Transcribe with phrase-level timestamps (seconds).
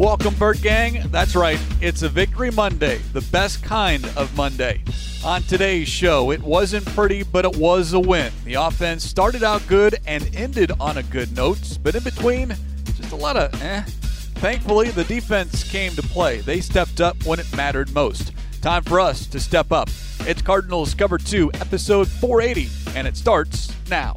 [0.00, 1.02] Welcome, Bird Gang.
[1.10, 4.82] That's right, it's a Victory Monday, the best kind of Monday.
[5.26, 8.32] On today's show, it wasn't pretty, but it was a win.
[8.46, 12.56] The offense started out good and ended on a good note, but in between,
[12.94, 13.82] just a lot of eh.
[14.36, 16.40] Thankfully, the defense came to play.
[16.40, 18.32] They stepped up when it mattered most.
[18.62, 19.90] Time for us to step up.
[20.20, 24.16] It's Cardinals Cover 2, episode 480, and it starts now.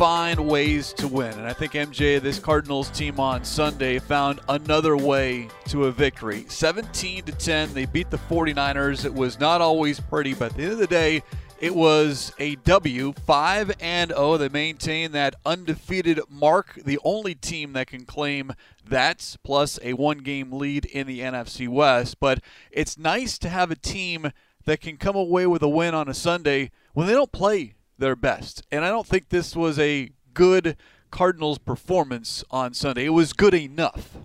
[0.00, 1.30] find ways to win.
[1.34, 6.46] And I think MJ, this Cardinals team on Sunday, found another way to a victory.
[6.48, 9.04] 17 to 10, they beat the 49ers.
[9.04, 11.22] It was not always pretty, but at the end of the day,
[11.60, 14.38] it was a W, 5 and 0.
[14.38, 18.54] They maintain that undefeated mark, the only team that can claim
[18.88, 22.18] that, plus a one game lead in the NFC West.
[22.20, 24.32] But it's nice to have a team
[24.64, 28.16] that can come away with a win on a Sunday when they don't play their
[28.16, 28.62] best.
[28.70, 30.76] And I don't think this was a good
[31.10, 33.06] Cardinals performance on Sunday.
[33.06, 34.16] It was good enough.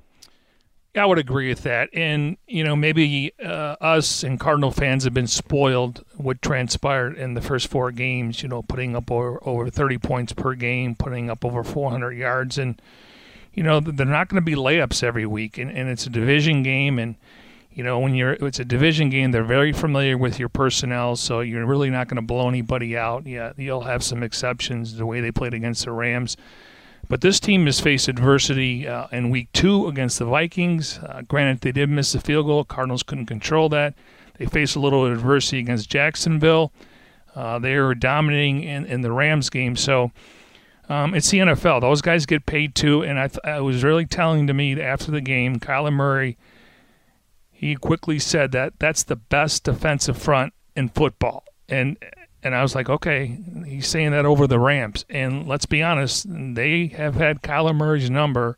[0.95, 1.89] I would agree with that.
[1.93, 7.33] And, you know, maybe uh, us and Cardinal fans have been spoiled what transpired in
[7.33, 11.29] the first four games, you know, putting up over, over 30 points per game, putting
[11.29, 12.57] up over 400 yards.
[12.57, 12.81] And,
[13.53, 15.57] you know, they're not going to be layups every week.
[15.57, 16.97] And, and it's a division game.
[16.97, 17.15] And,
[17.75, 21.41] you know, when you're it's a division game, they're very familiar with your personnel, so
[21.41, 23.27] you're really not going to blow anybody out.
[23.27, 26.37] Yeah, you'll have some exceptions the way they played against the Rams.
[27.09, 30.99] But this team has faced adversity uh, in week two against the Vikings.
[30.99, 32.63] Uh, granted, they did miss the field goal.
[32.63, 33.94] Cardinals couldn't control that.
[34.38, 36.71] They faced a little adversity against Jacksonville.
[37.35, 39.75] Uh, they were dominating in, in the Rams game.
[39.75, 40.11] So
[40.88, 41.81] um, it's the NFL.
[41.81, 43.03] Those guys get paid too.
[43.03, 46.38] And I, th- I was really telling to me after the game, Kyler Murray–
[47.65, 51.43] he quickly said that that's the best defensive front in football.
[51.67, 51.97] And
[52.43, 55.03] and I was like, okay, he's saying that over the Rams.
[55.09, 58.55] And let's be honest, they have had Kyler Murray's number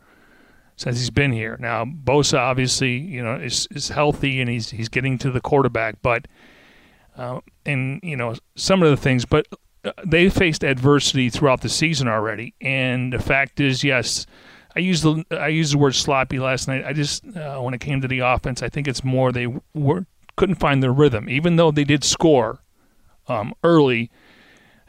[0.76, 1.56] since he's been here.
[1.58, 6.02] Now Bosa obviously, you know, is is healthy and he's he's getting to the quarterback,
[6.02, 6.28] but
[7.16, 9.48] uh, and you know some of the things, but
[9.86, 12.56] uh, they faced adversity throughout the season already.
[12.60, 14.26] And the fact is, yes,
[14.78, 16.86] I used the I used the word sloppy last night.
[16.86, 20.06] I just uh, when it came to the offense, I think it's more they were
[20.36, 22.60] couldn't find their rhythm, even though they did score
[23.28, 24.12] um, early.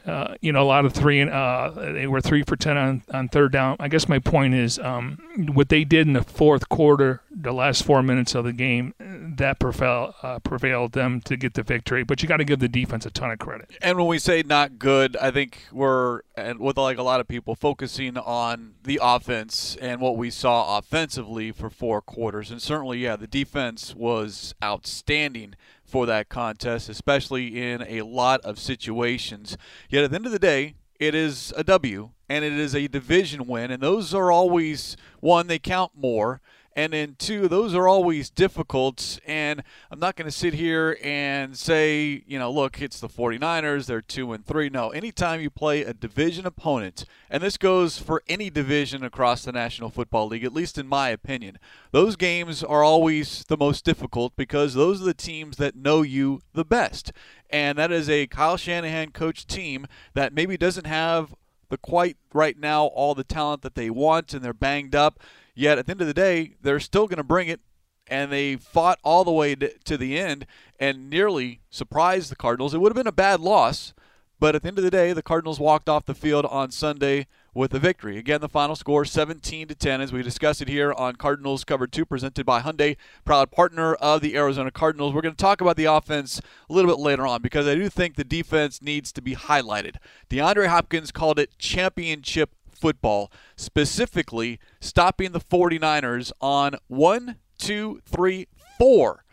[0.09, 3.03] Uh, you know, a lot of three and uh, they were three for ten on,
[3.13, 3.75] on third down.
[3.79, 5.19] I guess my point is um,
[5.53, 9.59] what they did in the fourth quarter, the last four minutes of the game, that
[9.59, 12.03] prevailed, uh, prevailed them to get the victory.
[12.03, 13.69] But you got to give the defense a ton of credit.
[13.81, 17.27] And when we say not good, I think we're and with like a lot of
[17.27, 22.49] people focusing on the offense and what we saw offensively for four quarters.
[22.49, 25.55] And certainly, yeah, the defense was outstanding
[25.89, 29.57] for that contest, especially in a lot of situations.
[29.89, 32.87] Yet at the end of the day, it is a W and it is a
[32.87, 36.41] division win, and those are always one, they count more.
[36.79, 39.19] And then, two, those are always difficult.
[39.27, 43.85] And I'm not going to sit here and say, you know, look, it's the 49ers,
[43.85, 44.69] they're 2 and 3.
[44.69, 49.51] No, anytime you play a division opponent, and this goes for any division across the
[49.51, 51.59] National Football League, at least in my opinion,
[51.91, 56.39] those games are always the most difficult because those are the teams that know you
[56.53, 57.11] the best.
[57.49, 61.35] And that is a Kyle Shanahan coach team that maybe doesn't have
[61.69, 65.19] the quite right now all the talent that they want and they're banged up.
[65.59, 67.59] Yet at the end of the day, they're still going to bring it,
[68.07, 70.45] and they fought all the way to the end
[70.79, 72.73] and nearly surprised the Cardinals.
[72.73, 73.93] It would have been a bad loss,
[74.39, 77.27] but at the end of the day, the Cardinals walked off the field on Sunday
[77.53, 78.17] with a victory.
[78.17, 81.87] Again, the final score 17 to 10 as we discussed it here on Cardinals Cover
[81.87, 82.95] 2 presented by Hyundai,
[83.25, 85.13] proud partner of the Arizona Cardinals.
[85.13, 86.39] We're going to talk about the offense
[86.69, 89.95] a little bit later on because I do think the defense needs to be highlighted.
[90.29, 98.47] DeAndre Hopkins called it championship football, specifically stopping the 49ers on one, two, three,
[98.77, 99.23] four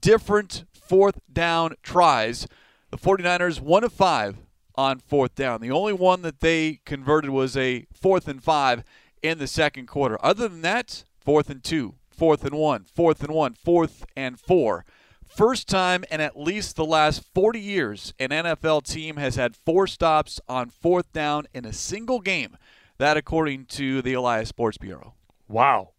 [0.00, 2.46] different fourth down tries.
[2.90, 4.36] The 49ers, one of five
[4.74, 5.60] on fourth down.
[5.60, 8.84] The only one that they converted was a fourth and five
[9.22, 10.18] in the second quarter.
[10.24, 14.84] Other than that, fourth and two, fourth and one, fourth and one, fourth and four.
[15.24, 19.86] First time in at least the last 40 years, an NFL team has had four
[19.86, 22.56] stops on fourth down in a single game.
[22.98, 25.14] That, according to the Elias Sports Bureau.
[25.48, 25.90] Wow.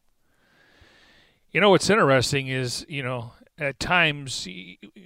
[1.51, 4.47] You know what's interesting is you know at times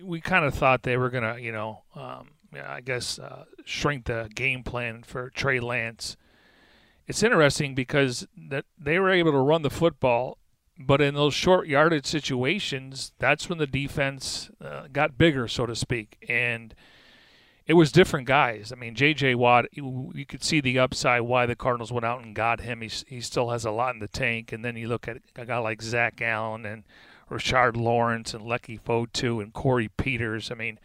[0.03, 4.29] we kind of thought they were gonna you know um, I guess uh, shrink the
[4.33, 6.17] game plan for Trey Lance.
[7.07, 10.37] It's interesting because that they were able to run the football,
[10.77, 15.75] but in those short yardage situations, that's when the defense uh, got bigger, so to
[15.75, 16.73] speak, and
[17.69, 18.73] it was different guys.
[18.75, 19.35] I mean, J.J.
[19.35, 22.81] Watt, you could see the upside why the Cardinals went out and got him.
[22.81, 24.51] He, he still has a lot in the tank.
[24.51, 26.83] And then you look at a guy like Zach Allen and
[27.29, 30.49] Rashard Lawrence and Leki Fotu and Corey Peters.
[30.49, 30.79] I mean,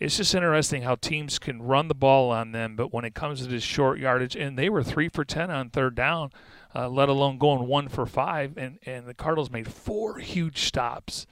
[0.00, 3.40] it's just interesting how teams can run the ball on them, but when it comes
[3.42, 6.32] to this short yardage, and they were three for 10 on third down,
[6.74, 11.28] uh, let alone going one for five, and, and the Cardinals made four huge stops.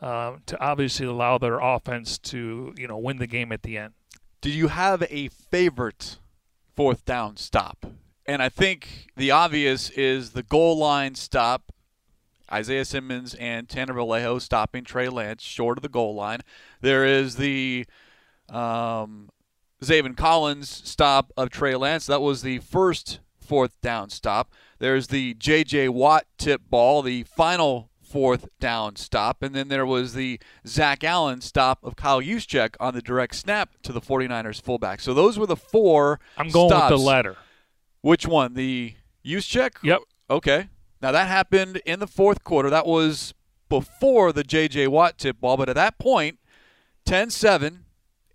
[0.00, 3.92] Uh, to obviously allow their offense to you know win the game at the end.
[4.40, 6.16] Do you have a favorite
[6.74, 7.84] fourth down stop?
[8.24, 11.72] And I think the obvious is the goal line stop.
[12.50, 16.40] Isaiah Simmons and Tanner Vallejo stopping Trey Lance short of the goal line.
[16.80, 17.84] There is the
[18.48, 19.28] um,
[20.16, 22.06] Collins stop of Trey Lance.
[22.06, 24.50] That was the first fourth down stop.
[24.78, 25.90] There's the J.J.
[25.90, 29.42] Watt tip ball, the final fourth down stop.
[29.42, 33.70] And then there was the Zach Allen stop of Kyle Juszczyk on the direct snap
[33.82, 35.00] to the 49ers fullback.
[35.00, 36.90] So those were the four I'm going stops.
[36.90, 37.36] with the latter.
[38.02, 38.54] Which one?
[38.54, 39.76] The Juszczyk?
[39.82, 40.00] Yep.
[40.28, 40.68] Okay.
[41.00, 42.68] Now that happened in the fourth quarter.
[42.68, 43.34] That was
[43.68, 44.88] before the J.J.
[44.88, 45.56] Watt tip ball.
[45.56, 46.38] But at that point,
[47.06, 47.84] 10 7,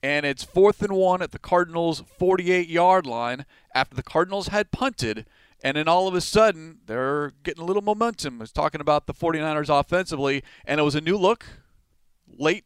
[0.02, 4.72] and it's fourth and one at the Cardinals' 48 yard line after the Cardinals had
[4.72, 5.26] punted.
[5.66, 8.36] And then all of a sudden, they're getting a little momentum.
[8.40, 11.44] I was talking about the 49ers offensively, and it was a new look,
[12.38, 12.66] late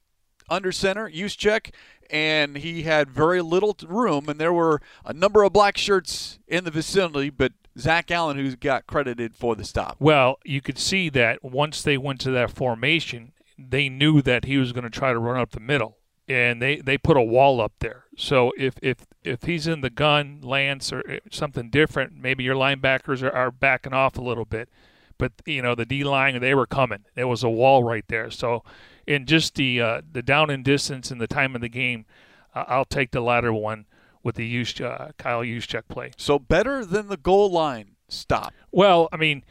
[0.49, 1.69] under center, Juszczyk,
[2.09, 6.65] and he had very little room, and there were a number of black shirts in
[6.65, 9.95] the vicinity, but Zach Allen, who got credited for the stop.
[10.01, 14.57] Well, you could see that once they went to that formation, they knew that he
[14.57, 15.98] was going to try to run up the middle
[16.29, 18.05] and they, they put a wall up there.
[18.15, 22.55] So if, if if he's in the gun, Lance, or eh, something different, maybe your
[22.55, 24.69] linebackers are, are backing off a little bit.
[25.17, 27.05] But you know the D line, they were coming.
[27.15, 28.29] There was a wall right there.
[28.29, 28.63] So
[29.07, 32.05] in just the uh, the down and distance and the time of the game,
[32.53, 33.85] uh, I'll take the latter one
[34.23, 36.11] with the use uh, Kyle Juszczyk play.
[36.15, 38.53] So better than the goal line stop.
[38.71, 39.43] Well, I mean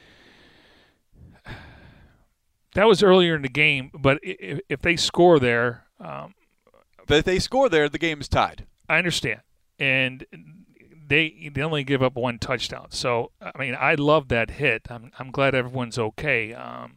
[2.75, 6.35] that was earlier in the game, but if, if they score there, um,
[7.17, 8.67] if they score there, the game is tied.
[8.89, 9.41] I understand,
[9.79, 10.25] and
[11.09, 12.89] they they only give up one touchdown.
[12.91, 14.87] So I mean, I love that hit.
[14.91, 16.53] I'm I'm glad everyone's okay.
[16.55, 16.97] Um,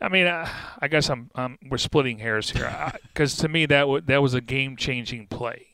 [0.00, 0.48] I mean, I,
[0.80, 4.34] I guess I'm, I'm we're splitting hairs here because to me that w- that was
[4.34, 5.66] a game changing play.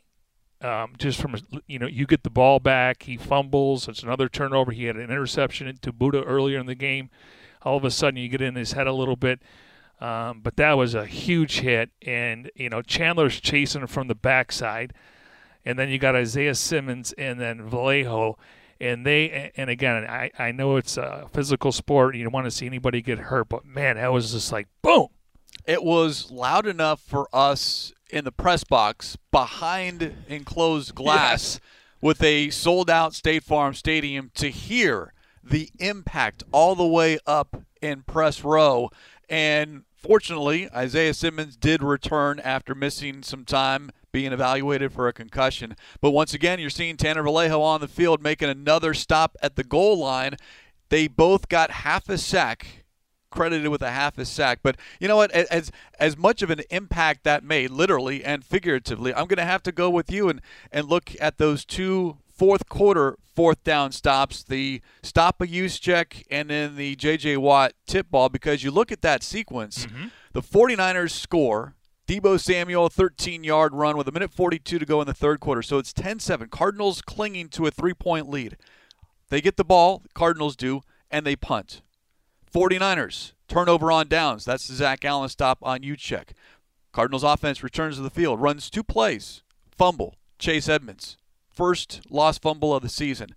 [0.63, 1.37] Um, just from
[1.67, 3.87] you know, you get the ball back, he fumbles.
[3.87, 4.73] It's another turnover.
[4.73, 7.11] He had an interception to Budda earlier in the game.
[7.63, 9.43] All of a sudden, you get in his head a little bit.
[10.05, 14.15] Um, but that was a huge hit, and you know Chandler's chasing him from the
[14.15, 14.93] backside,
[15.65, 18.37] and then you got Isaiah Simmons and then Vallejo,
[18.79, 22.51] and they and again I, I know it's a physical sport, you don't want to
[22.51, 25.09] see anybody get hurt, but man, that was just like boom.
[25.65, 31.61] It was loud enough for us in the press box behind enclosed glass yes.
[32.03, 37.63] with a sold out State Farm Stadium to hear the impact all the way up
[37.81, 38.91] in press row.
[39.31, 45.75] And fortunately, Isaiah Simmons did return after missing some time being evaluated for a concussion.
[46.01, 49.65] But once again, you're seeing Tanner Vallejo on the field making another stop at the
[49.65, 50.37] goal line.
[50.91, 52.85] They both got half a sack
[53.31, 54.61] credited with a half a sack.
[54.63, 55.31] But you know what?
[55.33, 59.63] As as much of an impact that made, literally and figuratively, I'm going to have
[59.65, 64.43] to go with you and and look at those two fourth quarter fourth down stops,
[64.43, 67.37] the stop a Juszczyk, and then the J.J.
[67.37, 70.07] Watt tip ball, because you look at that sequence, mm-hmm.
[70.33, 71.75] the 49ers score.
[72.07, 75.63] Deebo Samuel, 13 yard run with a minute 42 to go in the third quarter.
[75.63, 76.49] So it's 10 7.
[76.49, 78.59] Cardinals clinging to a three point lead.
[79.31, 81.81] They get the ball, Cardinals do, and they punt.
[82.53, 84.45] 49ers, turnover on downs.
[84.45, 86.33] That's the Zach Allen stop on Juszczyk.
[86.93, 89.43] Cardinals offense returns to the field, runs two plays,
[89.75, 91.17] fumble, Chase Edmonds
[91.55, 93.35] first lost fumble of the season.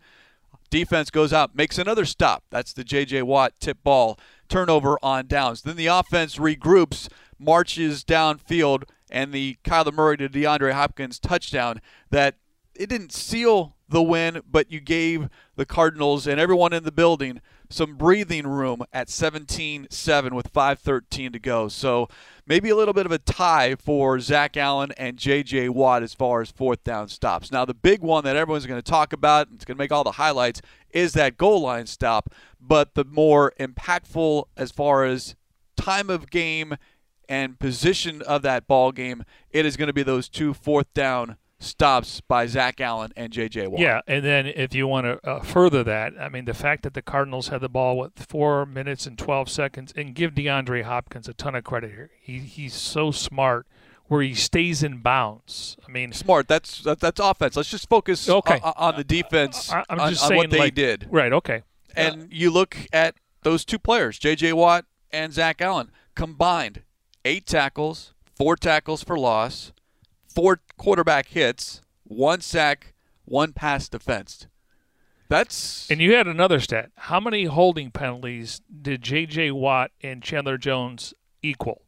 [0.70, 2.44] Defense goes out, makes another stop.
[2.50, 3.22] That's the J.J.
[3.22, 4.20] Watt tip ball
[4.50, 5.62] turnover on downs.
[5.62, 7.08] Then the offense regroups,
[7.40, 12.36] marches downfield, and the Kyler Murray to DeAndre Hopkins touchdown that
[12.78, 17.42] it didn't seal the win, but you gave the Cardinals and everyone in the building
[17.70, 21.68] some breathing room at 17-7 with 5:13 to go.
[21.68, 22.08] So
[22.46, 25.70] maybe a little bit of a tie for Zach Allen and J.J.
[25.70, 27.52] Watt as far as fourth down stops.
[27.52, 29.92] Now the big one that everyone's going to talk about, and it's going to make
[29.92, 32.34] all the highlights, is that goal line stop.
[32.60, 35.36] But the more impactful as far as
[35.76, 36.76] time of game
[37.30, 41.36] and position of that ball game, it is going to be those two fourth down
[41.60, 43.68] stops by Zach Allen and J.J.
[43.68, 43.80] Watt.
[43.80, 46.94] Yeah, and then if you want to uh, further that, I mean, the fact that
[46.94, 51.28] the Cardinals had the ball with four minutes and 12 seconds, and give DeAndre Hopkins
[51.28, 52.12] a ton of credit here.
[52.20, 53.66] He he's so smart
[54.08, 55.78] where he stays in bounds.
[55.88, 56.48] I mean, smart.
[56.48, 57.56] That's that, that's offense.
[57.56, 58.60] Let's just focus okay.
[58.64, 59.72] on, on the defense.
[59.72, 61.08] I, am on, just on saying what they like, did.
[61.10, 61.34] Right.
[61.34, 61.64] Okay.
[61.96, 64.54] And uh, you look at those two players, J.J.
[64.54, 66.84] Watt and Zach Allen, combined
[67.26, 69.72] eight tackles, four tackles for loss,
[70.38, 72.94] four quarterback hits, one sack,
[73.26, 74.46] one pass defensed.
[75.30, 76.92] That's and you had another stat.
[76.96, 79.50] How many holding penalties did J.J.
[79.50, 81.82] Watt and Chandler Jones equal?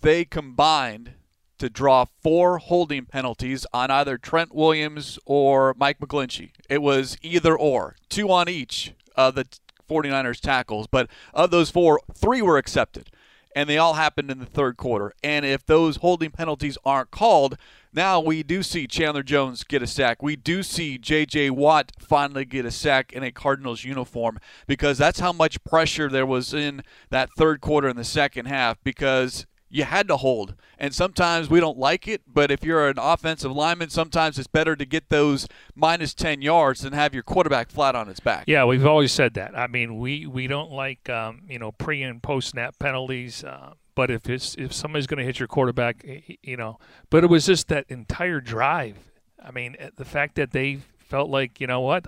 [0.00, 1.12] They combined
[1.58, 6.50] to draw four holding penalties on either Trent Williams or Mike McGlinchey.
[6.68, 9.46] It was either or, two on each of the
[9.88, 10.88] 49ers tackles.
[10.88, 13.10] But of those four, three were accepted
[13.56, 15.14] and they all happened in the third quarter.
[15.24, 17.56] And if those holding penalties aren't called,
[17.90, 20.22] now we do see Chandler Jones get a sack.
[20.22, 21.48] We do see J.J.
[21.50, 26.26] Watt finally get a sack in a Cardinals uniform because that's how much pressure there
[26.26, 30.54] was in that third quarter in the second half because you had to hold.
[30.78, 34.76] And sometimes we don't like it, but if you're an offensive lineman, sometimes it's better
[34.76, 38.44] to get those minus 10 yards than have your quarterback flat on its back.
[38.46, 39.56] Yeah, we've always said that.
[39.58, 43.42] I mean, we, we don't like, um, you know, pre and post snap penalties.
[43.42, 46.04] Uh, but if it's if somebody's going to hit your quarterback,
[46.42, 48.96] you know, but it was just that entire drive.
[49.42, 52.06] I mean, eh, the fact that they felt like, you know what,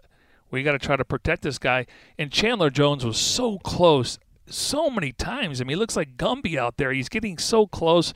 [0.50, 1.86] we got to try to protect this guy.
[2.18, 4.18] And Chandler Jones was so close
[4.50, 5.60] so many times.
[5.60, 6.92] I mean, he looks like Gumby out there.
[6.92, 8.12] He's getting so close,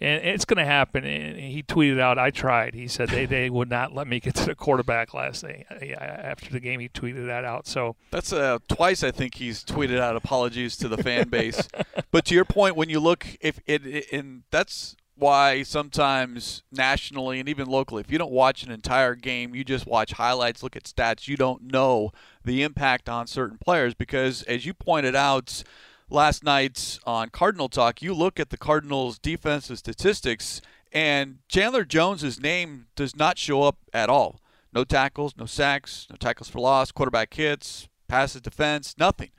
[0.00, 1.04] and it's going to happen.
[1.04, 4.34] And he tweeted out, "I tried." He said they, they would not let me get
[4.36, 5.66] to the quarterback last night.
[5.70, 7.66] After the game, he tweeted that out.
[7.66, 11.68] So that's uh, twice I think he's tweeted out apologies to the fan base.
[12.10, 17.48] but to your point, when you look, if it, and that's why sometimes nationally and
[17.48, 20.84] even locally, if you don't watch an entire game, you just watch highlights, look at
[20.84, 22.12] stats, you don't know
[22.44, 25.62] the impact on certain players because, as you pointed out
[26.10, 30.60] last night on Cardinal Talk, you look at the Cardinals' defensive statistics,
[30.92, 34.40] and Chandler Jones's name does not show up at all.
[34.72, 39.30] No tackles, no sacks, no tackles for loss, quarterback hits, passes defense, nothing.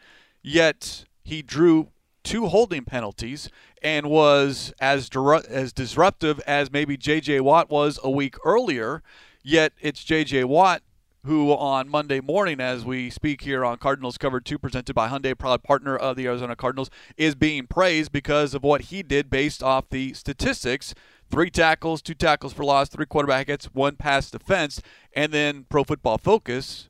[0.41, 1.89] Yet he drew
[2.27, 3.49] two holding penalties
[3.81, 5.09] and was as
[5.49, 7.39] as disruptive as maybe J.J.
[7.39, 9.01] Watt was a week earlier.
[9.43, 10.43] Yet it's J.J.
[10.43, 10.81] Watt
[11.25, 15.37] who on Monday morning, as we speak here on Cardinals Cover 2, presented by Hyundai,
[15.37, 19.61] proud partner of the Arizona Cardinals, is being praised because of what he did based
[19.61, 20.93] off the statistics
[21.29, 24.81] three tackles, two tackles for loss, three quarterback hits, one pass defense,
[25.13, 26.89] and then Pro Football Focus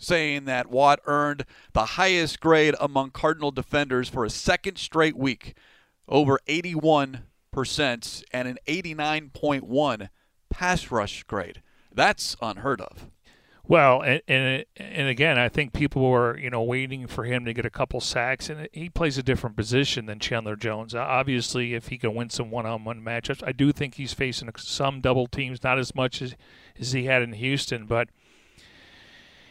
[0.00, 5.56] saying that Watt earned the highest grade among Cardinal defenders for a second straight week,
[6.08, 7.22] over 81%
[8.32, 10.08] and an 89.1
[10.48, 11.62] pass rush grade.
[11.92, 13.06] That's unheard of.
[13.70, 17.52] Well, and, and and again, I think people were you know waiting for him to
[17.52, 20.92] get a couple sacks, and he plays a different position than Chandler Jones.
[20.92, 25.28] Obviously, if he can win some one-on-one matchups, I do think he's facing some double
[25.28, 26.34] teams, not as much as
[26.80, 28.08] as he had in Houston, but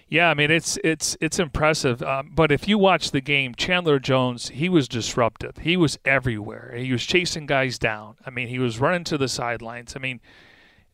[0.09, 2.01] yeah, I mean it's it's it's impressive.
[2.01, 5.57] Um, but if you watch the game, Chandler Jones, he was disruptive.
[5.59, 6.73] He was everywhere.
[6.75, 8.15] He was chasing guys down.
[8.25, 9.95] I mean, he was running to the sidelines.
[9.95, 10.19] I mean,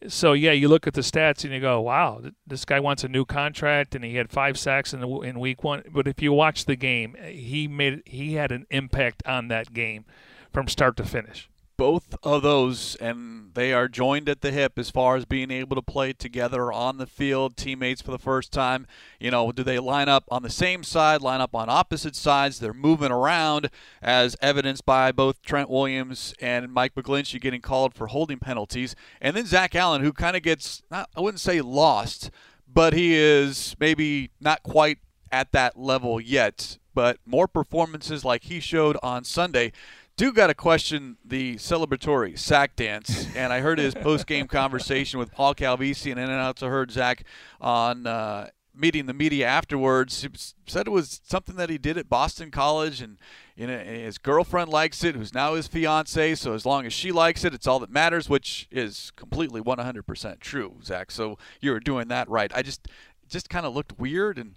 [0.08, 3.08] so yeah, you look at the stats and you go, "Wow, this guy wants a
[3.08, 5.84] new contract," and he had five sacks in the, in week one.
[5.94, 10.04] But if you watch the game, he made he had an impact on that game
[10.52, 14.90] from start to finish both of those, and they are joined at the hip as
[14.90, 18.88] far as being able to play together on the field, teammates for the first time.
[19.20, 22.60] You know, do they line up on the same side, line up on opposite sides?
[22.60, 23.70] They're moving around,
[24.02, 28.96] as evidenced by both Trent Williams and Mike McGlinchey getting called for holding penalties.
[29.22, 32.32] And then Zach Allen, who kind of gets, not, I wouldn't say lost,
[32.72, 35.00] but he is maybe not quite
[35.32, 36.78] at that level yet.
[36.94, 39.74] But more performances like he showed on Sunday
[40.18, 45.32] do got to question the celebratory sack dance, and I heard his post-game conversation with
[45.32, 47.24] Paul Calvisi, and In then I also heard Zach
[47.60, 50.22] on uh, meeting the media afterwards.
[50.22, 50.30] He
[50.68, 53.18] said it was something that he did at Boston College, and
[53.58, 56.36] you know, his girlfriend likes it, who's now his fiance.
[56.36, 60.40] So as long as she likes it, it's all that matters, which is completely 100%
[60.40, 61.12] true, Zach.
[61.12, 62.52] So you were doing that right.
[62.56, 62.88] I just,
[63.28, 64.56] just kind of looked weird, and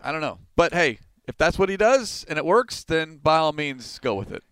[0.00, 0.38] I don't know.
[0.54, 4.14] But hey, if that's what he does and it works, then by all means, go
[4.14, 4.44] with it.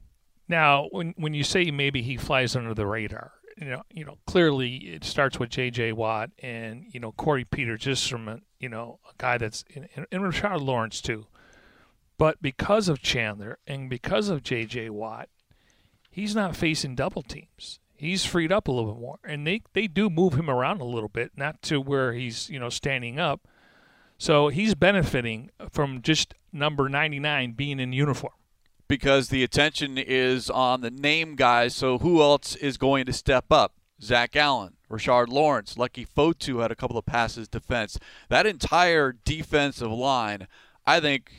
[0.50, 4.18] Now, when when you say maybe he flies under the radar, you know, you know,
[4.26, 5.92] clearly it starts with J.J.
[5.92, 9.86] Watt and you know Corey Peters, just from a you know a guy that's in,
[9.94, 11.26] and Rashard Lawrence too.
[12.18, 14.90] But because of Chandler and because of J.J.
[14.90, 15.28] Watt,
[16.10, 17.78] he's not facing double teams.
[17.94, 20.84] He's freed up a little bit more, and they they do move him around a
[20.84, 23.46] little bit, not to where he's you know standing up.
[24.18, 28.32] So he's benefiting from just number 99 being in uniform
[28.90, 31.76] because the attention is on the name guys.
[31.76, 33.74] So who else is going to step up?
[34.02, 38.00] Zach Allen, Rashard Lawrence, Leki Fotu had a couple of passes defense.
[38.30, 40.48] That entire defensive line,
[40.84, 41.30] I think,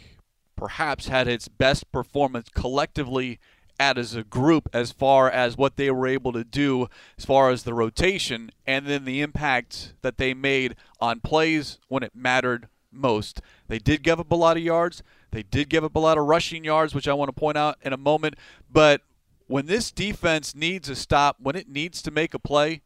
[0.56, 3.38] perhaps had its best performance collectively
[3.78, 7.64] as a group as far as what they were able to do as far as
[7.64, 13.42] the rotation and then the impact that they made on plays when it mattered most.
[13.68, 15.04] They did give up a lot of yards.
[15.32, 17.78] They did give up a lot of rushing yards, which I want to point out
[17.82, 18.36] in a moment.
[18.70, 19.02] But
[19.48, 22.82] when this defense needs a stop, when it needs to make a play,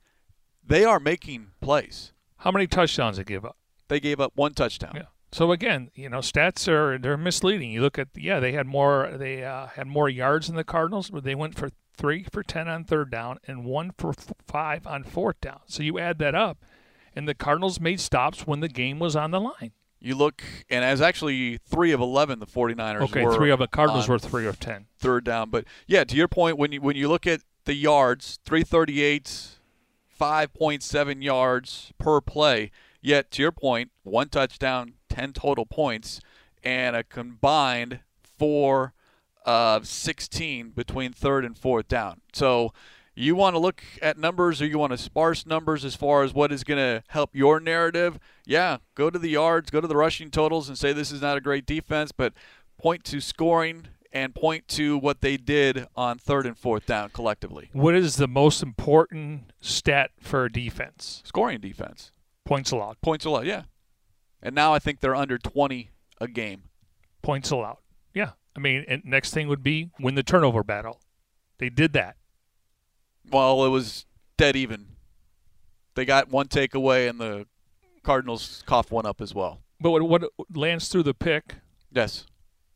[0.65, 2.13] they are making plays.
[2.37, 3.57] How many touchdowns they give up?
[3.87, 4.93] They gave up one touchdown.
[4.95, 5.03] Yeah.
[5.31, 7.71] So again, you know, stats are they're misleading.
[7.71, 11.09] You look at yeah, they had more they uh, had more yards than the Cardinals,
[11.09, 14.13] but they went for three for ten on third down and one for
[14.47, 15.59] five on fourth down.
[15.65, 16.63] So you add that up,
[17.15, 19.71] and the Cardinals made stops when the game was on the line.
[20.05, 23.00] You look, and as actually three of eleven, the 49ers.
[23.00, 23.03] Were.
[23.05, 24.85] Okay, three of the Cardinals were three of ten.
[25.00, 28.38] Third down, but yeah, to your point, when you when you look at the yards,
[28.45, 29.57] three thirty eight,
[30.07, 32.71] five point seven yards per play.
[33.01, 36.21] Yet to your point, one touchdown, 10 total points,
[36.63, 38.93] and a combined four
[39.45, 42.21] of 16 between third and fourth down.
[42.33, 42.74] So
[43.15, 46.34] you want to look at numbers or you want to sparse numbers as far as
[46.34, 49.95] what is going to help your narrative, yeah, go to the yards, go to the
[49.95, 52.34] rushing totals and say this is not a great defense, but
[52.77, 57.69] point to scoring and point to what they did on third and fourth down collectively.
[57.74, 61.22] What is the most important stat for a defense?
[61.25, 62.12] Scoring defense.
[62.45, 63.01] Points allowed.
[63.01, 63.63] Points allowed, yeah.
[64.41, 65.89] And now I think they're under 20
[66.22, 66.63] a game.
[67.22, 67.77] Points allowed.
[68.13, 68.31] Yeah.
[68.55, 71.01] I mean, next thing would be win the turnover battle.
[71.58, 72.15] They did that.
[73.31, 74.05] Well, it was
[74.38, 74.88] dead even.
[75.95, 77.47] They got one takeaway, and the
[78.03, 79.61] Cardinals coughed one up as well.
[79.79, 81.55] But what, what Lance threw the pick?
[81.91, 82.25] Yes.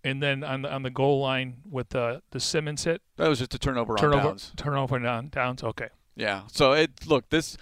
[0.03, 3.01] And then on the on the goal line with the the Simmons hit.
[3.17, 4.53] That was just a turnover, turnover on downs.
[4.55, 5.62] Turnover on downs.
[5.62, 5.89] Okay.
[6.15, 6.43] Yeah.
[6.47, 7.57] So it look this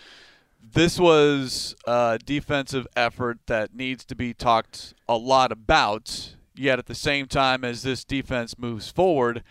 [0.62, 6.36] this was a defensive effort that needs to be talked a lot about.
[6.56, 9.44] Yet at the same time as this defense moves forward,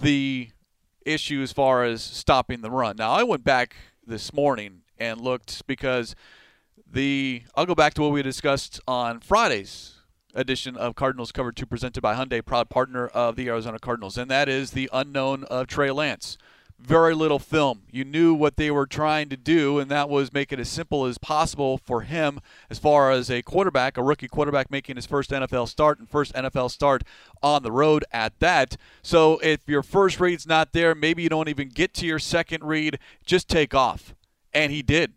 [0.00, 0.50] the
[1.12, 2.96] issue as far as stopping the run.
[2.96, 6.14] Now I went back this morning and looked because
[6.90, 9.94] the I'll go back to what we discussed on Friday's
[10.34, 14.30] edition of Cardinals Cover 2 presented by Hyundai, proud partner of the Arizona Cardinals, and
[14.30, 16.38] that is the unknown of Trey Lance
[16.82, 17.82] very little film.
[17.90, 21.04] You knew what they were trying to do, and that was make it as simple
[21.04, 25.30] as possible for him as far as a quarterback, a rookie quarterback making his first
[25.30, 27.02] NFL start and first NFL start
[27.42, 28.76] on the road at that.
[29.02, 32.64] So if your first read's not there, maybe you don't even get to your second
[32.64, 34.14] read, just take off.
[34.52, 35.12] And he did.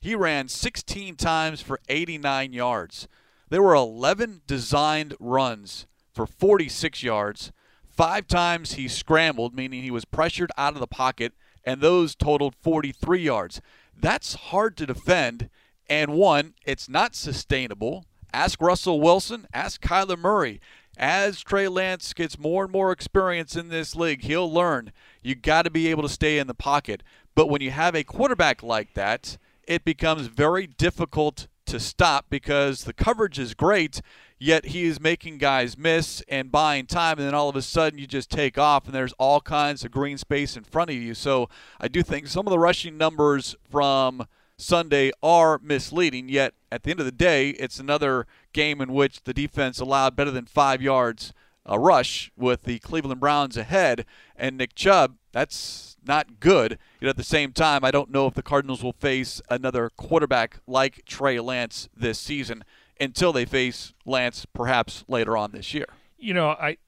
[0.00, 3.08] He ran 16 times for 89 yards.
[3.50, 7.52] There were 11 designed runs for 46 yards
[7.98, 11.32] Five times he scrambled, meaning he was pressured out of the pocket,
[11.64, 13.60] and those totaled 43 yards.
[13.92, 15.50] That's hard to defend.
[15.90, 18.04] And one, it's not sustainable.
[18.32, 20.60] Ask Russell Wilson, ask Kyler Murray.
[20.96, 25.62] As Trey Lance gets more and more experience in this league, he'll learn you got
[25.62, 27.02] to be able to stay in the pocket.
[27.34, 32.84] But when you have a quarterback like that, it becomes very difficult to stop because
[32.84, 34.00] the coverage is great
[34.38, 37.98] yet he is making guys miss and buying time, and then all of a sudden
[37.98, 41.14] you just take off, and there's all kinds of green space in front of you.
[41.14, 41.48] So
[41.80, 46.90] I do think some of the rushing numbers from Sunday are misleading, yet at the
[46.90, 50.82] end of the day, it's another game in which the defense allowed better than five
[50.82, 51.32] yards
[51.68, 56.78] a rush with the Cleveland Browns ahead, and Nick Chubb, that's not good.
[57.00, 60.60] Yet at the same time, I don't know if the Cardinals will face another quarterback
[60.66, 62.64] like Trey Lance this season
[63.00, 65.86] until they face Lance perhaps later on this year.
[66.18, 66.78] You know, I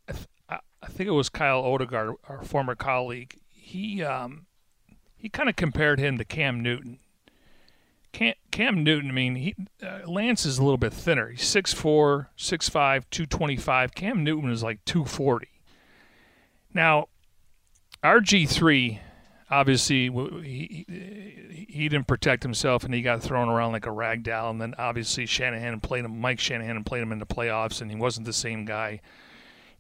[0.83, 3.37] I think it was Kyle Odegard, our former colleague.
[3.49, 4.47] He um,
[5.17, 6.99] he kind of compared him to Cam Newton.
[8.13, 11.29] Cam, Cam Newton, I mean, he, uh, Lance is a little bit thinner.
[11.29, 13.95] He's 6'4", 6'5", 225.
[13.95, 15.47] Cam Newton is like 240.
[16.75, 17.07] Now,
[18.03, 18.99] RG3
[19.51, 20.09] obviously
[20.43, 24.51] he, he didn't protect himself and he got thrown around like a rag doll.
[24.51, 27.97] And then obviously Shanahan played him, Mike Shanahan played him in the playoffs, and he
[27.97, 29.01] wasn't the same guy.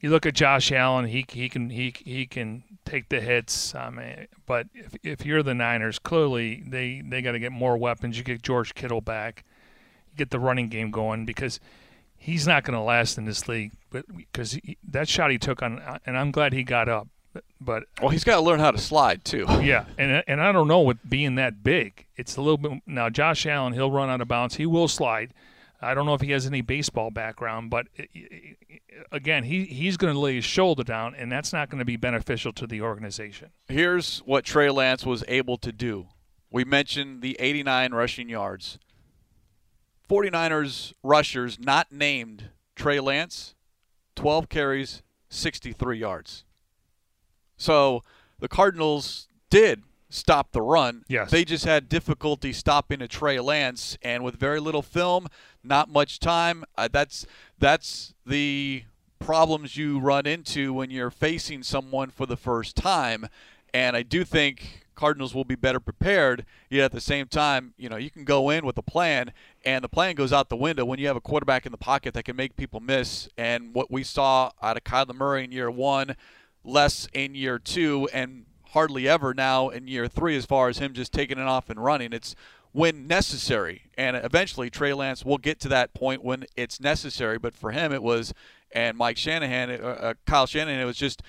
[0.00, 3.74] You look at Josh Allen; he he can he he can take the hits.
[3.74, 7.76] I mean, but if if you're the Niners, clearly they they got to get more
[7.76, 8.16] weapons.
[8.16, 9.44] You get George Kittle back,
[10.10, 11.60] you get the running game going because
[12.16, 13.72] he's not going to last in this league.
[13.90, 17.08] But because that shot he took on, uh, and I'm glad he got up.
[17.60, 19.46] But well, he's got to learn how to slide too.
[19.62, 22.82] yeah, and uh, and I don't know with being that big, it's a little bit
[22.86, 23.08] now.
[23.10, 24.56] Josh Allen, he'll run out of bounds.
[24.56, 25.32] He will slide.
[25.82, 28.04] I don't know if he has any baseball background, but uh,
[29.12, 31.96] again, he he's going to lay his shoulder down, and that's not going to be
[31.96, 33.50] beneficial to the organization.
[33.68, 36.08] Here's what Trey Lance was able to do.
[36.50, 38.78] We mentioned the 89 rushing yards.
[40.08, 43.54] 49ers rushers not named Trey Lance,
[44.16, 46.44] 12 carries, 63 yards.
[47.60, 48.02] So
[48.38, 51.04] the Cardinals did stop the run.
[51.08, 51.30] Yes.
[51.30, 55.28] They just had difficulty stopping a Trey Lance, and with very little film,
[55.62, 56.64] not much time.
[56.76, 57.26] Uh, that's
[57.58, 58.84] that's the
[59.18, 63.28] problems you run into when you're facing someone for the first time.
[63.72, 66.44] And I do think Cardinals will be better prepared.
[66.70, 69.32] Yet at the same time, you know, you can go in with a plan,
[69.64, 72.14] and the plan goes out the window when you have a quarterback in the pocket
[72.14, 73.28] that can make people miss.
[73.36, 76.16] And what we saw out of Kyler Murray in year one,
[76.64, 80.92] less in year two, and hardly ever now in year three, as far as him
[80.92, 82.12] just taking it off and running.
[82.12, 82.34] It's
[82.72, 87.38] when necessary, and eventually Trey Lance will get to that point when it's necessary.
[87.38, 88.32] But for him, it was,
[88.72, 91.22] and Mike Shanahan, uh, uh Kyle Shanahan, it was just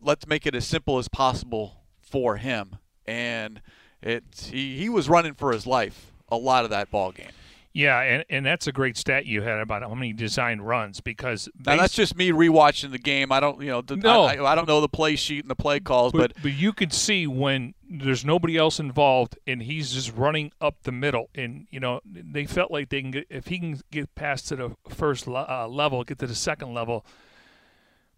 [0.00, 3.60] let's make it as simple as possible for him, and
[4.02, 7.30] it he, he was running for his life a lot of that ball game.
[7.78, 11.48] Yeah, and, and that's a great stat you had about how many designed runs because
[11.64, 13.30] now that's just me rewatching the game.
[13.30, 14.24] I don't, you know, the, no.
[14.24, 16.72] I, I, don't know the play sheet and the play calls, but, but, but you
[16.72, 21.68] could see when there's nobody else involved and he's just running up the middle, and
[21.70, 24.76] you know they felt like they can get if he can get past to the
[24.88, 27.06] first uh, level, get to the second level.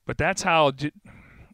[0.06, 0.72] But that's how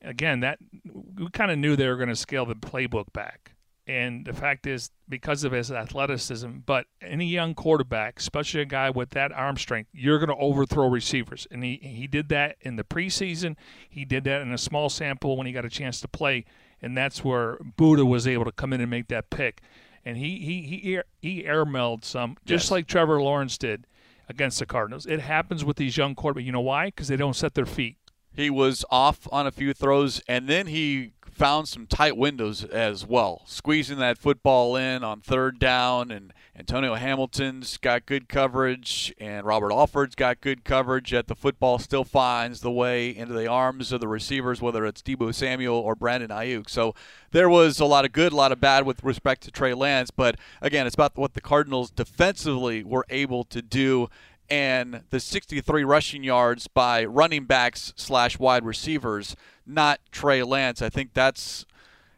[0.01, 3.56] again, that we kind of knew they were going to scale the playbook back.
[3.89, 8.91] And the fact is, because of his athleticism, but any young quarterback, especially a guy
[8.91, 11.47] with that arm strength, you're going to overthrow receivers.
[11.53, 13.55] And he, he did that in the preseason.
[13.89, 16.45] He did that in a small sample when he got a chance to play.
[16.83, 19.63] And that's where Budda was able to come in and make that pick.
[20.05, 22.71] And he he he air, he airmailed some, just yes.
[22.71, 23.87] like Trevor Lawrence did
[24.29, 25.07] against the Cardinals.
[25.07, 26.45] It happens with these young quarterbacks.
[26.45, 26.87] You know why?
[26.87, 27.97] Because they don't set their feet.
[28.37, 33.07] He was off on a few throws, and then he found some tight windows as
[33.07, 36.11] well, squeezing that football in on third down.
[36.11, 41.13] And Antonio Hamilton's got good coverage, and Robert Alford's got good coverage.
[41.13, 45.03] Yet the football still finds the way into the arms of the receivers, whether it's
[45.03, 46.71] Deebo Samuel or Brandon Aiyuk.
[46.71, 46.95] So
[47.33, 50.11] there was a lot of good, a lot of bad with respect to Trey Lance.
[50.11, 54.09] But again, it's about what the Cardinals defensively were able to do
[54.49, 60.83] and the 63 rushing yards by running backs slash wide receivers, not Trey Lance.
[60.83, 61.67] I think that's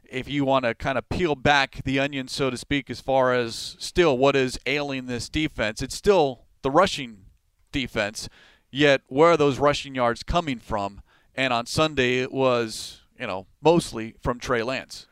[0.09, 3.35] if you want to kind of peel back the onion, so to speak, as far
[3.35, 5.83] as still what is ailing this defense.
[5.83, 7.25] It's still the rushing
[7.73, 8.29] defense,
[8.71, 11.03] yet where are those rushing yards coming from?
[11.35, 15.08] And on Sunday, it was you know mostly from Trey Lance.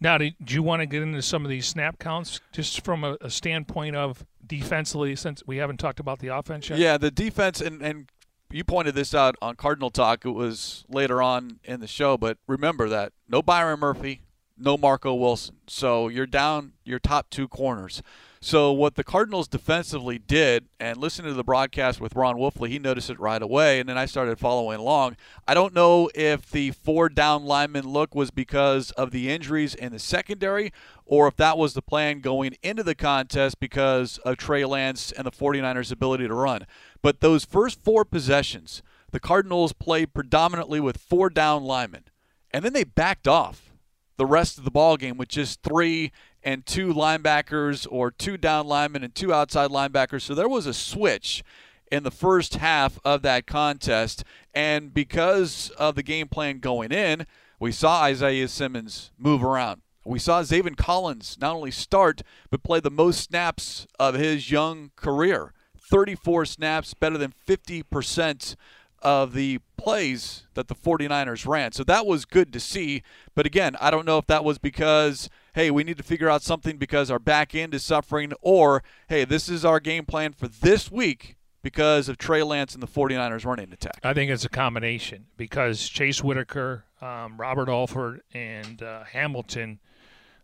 [0.00, 3.16] Now, do you want to get into some of these snap counts just from a,
[3.20, 6.78] a, standpoint of defensively, since we haven't talked about the offense yet?
[6.78, 8.08] Yeah, the defense, and, and
[8.50, 10.24] you pointed this out on Cardinal Talk.
[10.24, 14.22] It was later on in the show, but remember that no Byron Murphy,
[14.56, 15.56] no Marco Wilson.
[15.66, 18.02] So you're down your top two corners.
[18.40, 22.78] So what the Cardinals defensively did, and listening to the broadcast with Ron Wolfley, he
[22.78, 25.16] noticed it right away, and then I started following along.
[25.48, 29.90] I don't know if the four down lineman look was because of the injuries in
[29.90, 30.72] the secondary,
[31.04, 35.26] or if that was the plan going into the contest because of Trey Lance and
[35.26, 36.64] the 49ers' ability to run.
[37.02, 42.04] But those first four possessions, the Cardinals played predominantly with four down linemen,
[42.52, 43.72] and then they backed off
[44.16, 46.12] the rest of the ball game with just three
[46.48, 50.22] and two linebackers or two down linemen and two outside linebackers.
[50.22, 51.44] So there was a switch
[51.92, 54.24] in the first half of that contest.
[54.54, 57.26] And because of the game plan going in,
[57.60, 59.82] we saw Isaiah Simmons move around.
[60.06, 64.92] We saw Zaven Collins not only start, but play the most snaps of his young
[64.96, 65.52] career
[65.90, 68.56] 34 snaps, better than 50%
[69.02, 71.72] of the plays that the 49ers ran.
[71.72, 73.02] So that was good to see.
[73.34, 76.42] But again, I don't know if that was because, hey, we need to figure out
[76.42, 80.48] something because our back end is suffering, or, hey, this is our game plan for
[80.48, 84.00] this week because of Trey Lance and the 49ers running attack.
[84.02, 89.78] I think it's a combination because Jace Whitaker, um, Robert Alford, and uh, Hamilton.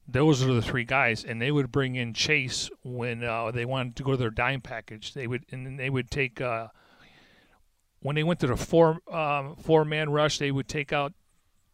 [0.06, 3.96] Those are the three guys, and they would bring in Jace when uh, they wanted
[3.96, 5.14] to go to their dime package.
[5.14, 6.68] They would, and they would take uh,
[8.04, 11.14] when they went to the four um, four man rush, they would take out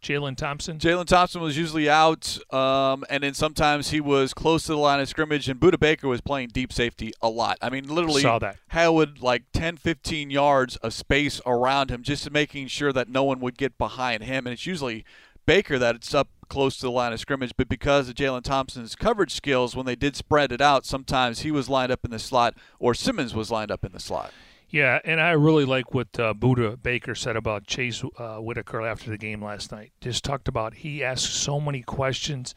[0.01, 0.79] Jalen Thompson?
[0.79, 5.01] Jalen Thompson was usually out, um, and then sometimes he was close to the line
[5.01, 7.59] of scrimmage, and Budda Baker was playing deep safety a lot.
[7.61, 8.59] I mean, literally, Saw that.
[8.69, 13.41] Howard like 10, 15 yards of space around him, just making sure that no one
[13.41, 14.47] would get behind him.
[14.47, 15.05] And it's usually
[15.47, 18.95] Baker that it's up close to the line of scrimmage, but because of Jalen Thompson's
[18.95, 22.21] coverage skills, when they did spread it out, sometimes he was lined up in the
[22.21, 24.33] slot or Simmons was lined up in the slot.
[24.71, 29.11] Yeah, and I really like what uh, Budda Baker said about Jace uh, Whitaker after
[29.11, 29.91] the game last night.
[30.01, 32.55] Just talked about he asks so many questions.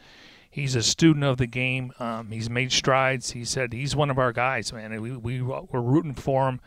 [0.48, 1.92] He's a student of the game.
[1.98, 3.32] Um, he's made strides.
[3.32, 5.02] He said he's one of our guys, man.
[5.02, 6.62] We, we we're rooting for him.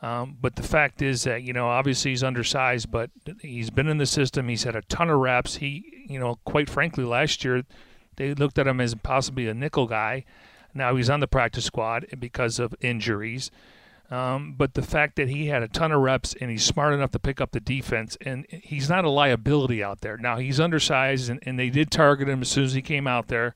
[0.00, 3.10] Um, but the fact is that you know obviously he's undersized, but
[3.42, 4.48] he's been in the system.
[4.48, 5.56] He's had a ton of reps.
[5.56, 7.64] He you know quite frankly last year
[8.16, 10.24] they looked at him as possibly a nickel guy.
[10.72, 13.50] Now he's on the practice squad because of injuries.
[14.08, 17.10] Um, but the fact that he had a ton of reps and he's smart enough
[17.10, 20.16] to pick up the defense, and he's not a liability out there.
[20.16, 23.26] Now, he's undersized, and, and they did target him as soon as he came out
[23.26, 23.54] there,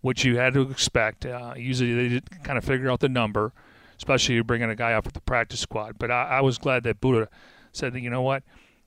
[0.00, 1.24] which you had to expect.
[1.24, 3.52] Uh, usually they did kind of figure out the number,
[3.96, 5.96] especially bringing a guy up with the practice squad.
[5.98, 7.28] But I, I was glad that Budda
[7.70, 8.42] said that, you know what?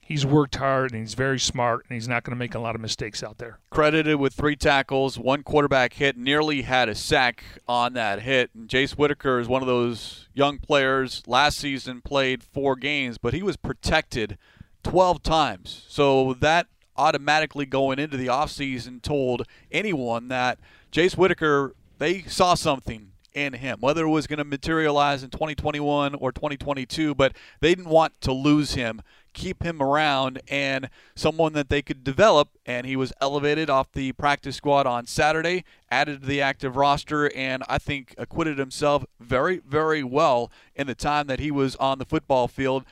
[0.06, 2.76] He's worked hard and he's very smart and he's not going to make a lot
[2.76, 3.60] of mistakes out there.
[3.72, 8.52] Credited with three tackles, one quarterback hit, nearly had a sack on that hit.
[8.54, 11.24] And Jace Whitaker is one of those young players.
[11.26, 14.38] Last season played four games, but he was protected
[14.84, 15.84] 12 times.
[15.90, 20.60] So that automatically going into the offseason told anyone that
[20.92, 26.16] Jace Whitaker, they saw something in him, whether it was going to materialize in 2021
[26.16, 29.02] or 2022, but they didn't want to lose him
[29.36, 32.50] keep him around and someone that they could develop.
[32.66, 37.32] And he was elevated off the practice squad on Saturday, added to the active roster,
[37.36, 42.00] and I think acquitted himself very, very well in the time that he was on
[42.00, 42.86] the football field.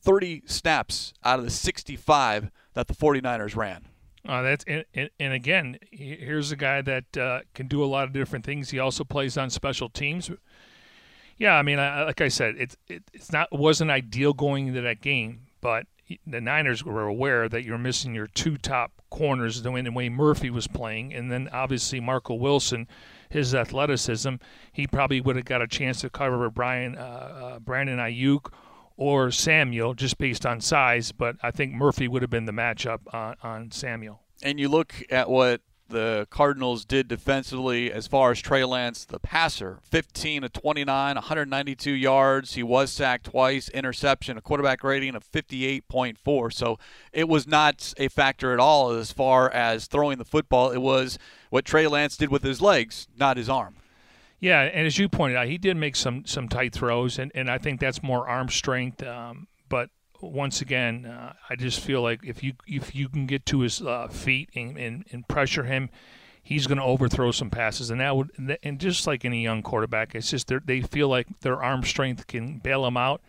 [0.00, 3.86] 30 snaps out of the 65 that the 49ers ran.
[4.28, 4.84] Uh, that's and,
[5.18, 8.70] and, again, here's a guy that uh, can do a lot of different things.
[8.70, 10.30] He also plays on special teams.
[11.38, 14.80] Yeah, I mean, I, like I said, it's it, it's not wasn't ideal going into
[14.82, 15.86] that game, but
[16.26, 20.66] the Niners were aware that you're missing your two top corners the way, Murphy was
[20.66, 22.86] playing, and then obviously Marco Wilson,
[23.30, 24.34] his athleticism,
[24.72, 28.52] he probably would have got a chance to cover Brian uh, uh, Brandon Aiyuk
[28.96, 33.00] or Samuel just based on size, but I think Murphy would have been the matchup
[33.14, 34.20] on, on Samuel.
[34.42, 39.20] And you look at what the Cardinals did defensively as far as Trey Lance, the
[39.20, 42.54] passer, 15 to 29, 192 yards.
[42.54, 46.52] He was sacked twice, interception, a quarterback rating of 58.4.
[46.52, 46.78] So
[47.12, 50.70] it was not a factor at all as far as throwing the football.
[50.70, 51.18] It was
[51.50, 53.76] what Trey Lance did with his legs, not his arm.
[54.40, 57.48] Yeah, and as you pointed out, he did make some some tight throws, and, and
[57.48, 59.00] I think that's more arm strength.
[59.00, 59.88] Um, but
[60.22, 63.82] once again, uh, I just feel like if you if you can get to his
[63.82, 65.90] uh, feet and, and, and, pressure him,
[66.42, 70.14] he's going to overthrow some passes, and that would and just like any young quarterback,
[70.14, 73.20] it's just they feel like their arm strength can bail them out.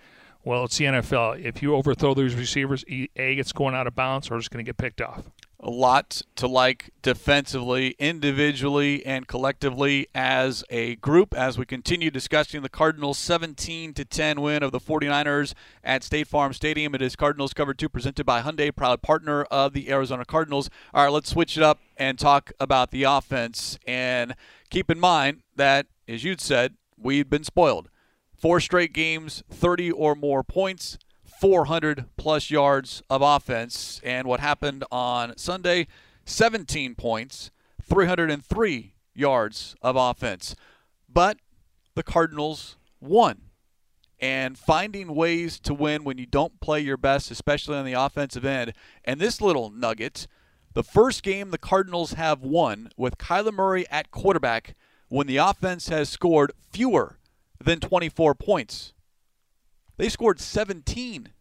[0.46, 1.44] Well, it's the NFL.
[1.44, 4.70] If you overthrow those receivers, a it's going out of bounds or it's going to
[4.70, 5.24] get picked off
[5.64, 12.62] a lot to like defensively, individually, and collectively as a group as we continue discussing
[12.62, 16.94] the Cardinals 17 to 10 win of the 49ers at State Farm Stadium.
[16.94, 20.70] It is Cardinals Cover 2 presented by Hyundai, proud partner of the Arizona Cardinals.
[20.94, 23.80] All right, let's switch it up and talk about the offense.
[23.88, 24.36] And
[24.70, 27.90] keep in mind that, as you'd said, we've been spoiled.
[28.36, 30.98] Four straight games, 30 or more points.
[31.44, 34.00] 400 plus yards of offense.
[34.02, 35.88] And what happened on Sunday
[36.24, 37.52] 17 points,
[37.82, 40.56] 303 yards of offense.
[41.10, 41.40] But
[41.96, 43.50] the Cardinals won.
[44.22, 48.46] And finding ways to win when you don't play your best, especially on the offensive
[48.46, 48.72] end.
[49.04, 50.28] And this little nugget
[50.72, 54.78] the first game the Cardinals have won with Kyler Murray at quarterback
[55.10, 57.20] when the offense has scored fewer
[57.62, 58.94] than 24 points.
[59.98, 61.33] They scored 17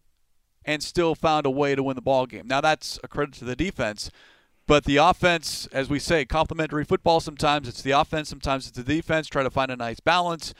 [0.65, 2.47] and still found a way to win the ball game.
[2.47, 4.09] Now that's a credit to the defense,
[4.65, 7.19] but the offense, as we say, complementary football.
[7.19, 9.27] Sometimes it's the offense, sometimes it's the defense.
[9.27, 10.53] Try to find a nice balance.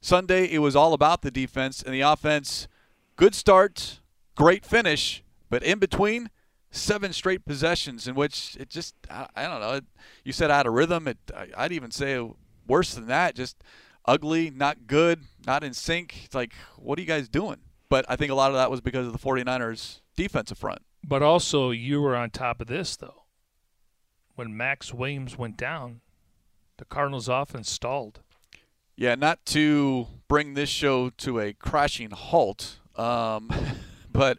[0.00, 2.68] Sunday it was all about the defense and the offense.
[3.16, 3.98] Good start,
[4.36, 6.30] great finish, but in between
[6.70, 9.72] seven straight possessions in which it just I, I don't know.
[9.72, 9.84] It,
[10.24, 11.08] you said out of rhythm.
[11.08, 12.24] It I, I'd even say
[12.66, 13.34] worse than that.
[13.34, 13.62] Just
[14.04, 16.24] ugly, not good, not in sync.
[16.24, 17.58] It's like, what are you guys doing?
[17.88, 20.82] But I think a lot of that was because of the 49ers defensive front.
[21.04, 23.24] But also, you were on top of this, though.
[24.34, 26.00] When Maxx Williams went down,
[26.76, 28.20] the Cardinals offense stalled.
[28.96, 33.50] Yeah, not to bring this show to a crashing halt, um,
[34.12, 34.38] but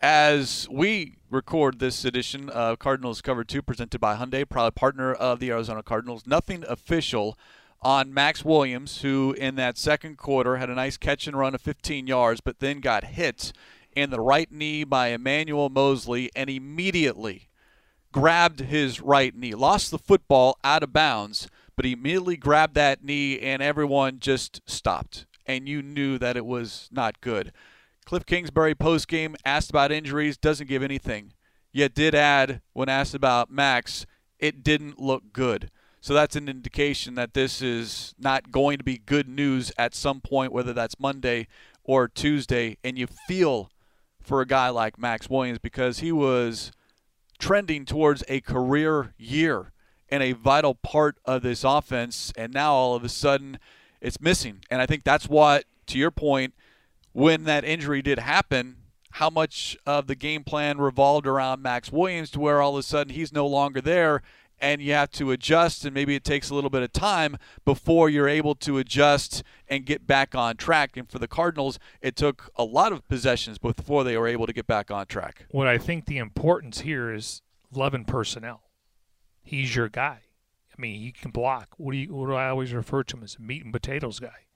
[0.00, 5.40] as we record this edition of Cardinals Cover 2 presented by Hyundai, proud partner of
[5.40, 6.26] the Arizona Cardinals.
[6.26, 7.38] Nothing official
[7.80, 11.60] on Maxx Williams, who in that second quarter had a nice catch and run of
[11.60, 13.52] 15 yards, but then got hit
[13.94, 17.48] in the right knee by Emmanuel Moseley and immediately
[18.12, 19.54] grabbed his right knee.
[19.54, 24.60] Lost the football out of bounds, but he immediately grabbed that knee and everyone just
[24.66, 25.26] stopped.
[25.46, 27.52] And you knew that it was not good.
[28.04, 31.32] Cliff Kingsbury postgame asked about injuries, doesn't give anything,
[31.72, 34.06] yet did add when asked about Maxx,
[34.38, 35.70] it didn't look good.
[36.00, 40.20] So that's an indication that this is not going to be good news at some
[40.20, 41.48] point, whether that's Monday
[41.82, 42.78] or Tuesday.
[42.84, 43.70] And you feel
[44.22, 46.70] for a guy like Maxx Williams because he was
[47.38, 49.72] trending towards a career year
[50.08, 52.32] and a vital part of this offense.
[52.36, 53.58] And now all of a sudden
[54.00, 54.60] it's missing.
[54.70, 56.54] And I think that's what, to your point,
[57.12, 58.76] when that injury did happen,
[59.12, 62.82] how much of the game plan revolved around Maxx Williams to where all of a
[62.82, 64.22] sudden he's no longer there
[64.60, 68.08] and you have to adjust and maybe it takes a little bit of time before
[68.08, 70.96] you're able to adjust and get back on track.
[70.96, 74.52] And for the cardinals it took a lot of possessions before they were able to
[74.52, 75.46] get back on track.
[75.50, 77.42] What i think the importance here is
[77.74, 78.62] 11 personnel.
[79.42, 80.20] He's your guy.
[80.76, 81.74] I mean he can block.
[81.76, 83.36] What do you what do i always refer to him as?
[83.36, 84.46] A meat and potatoes guy.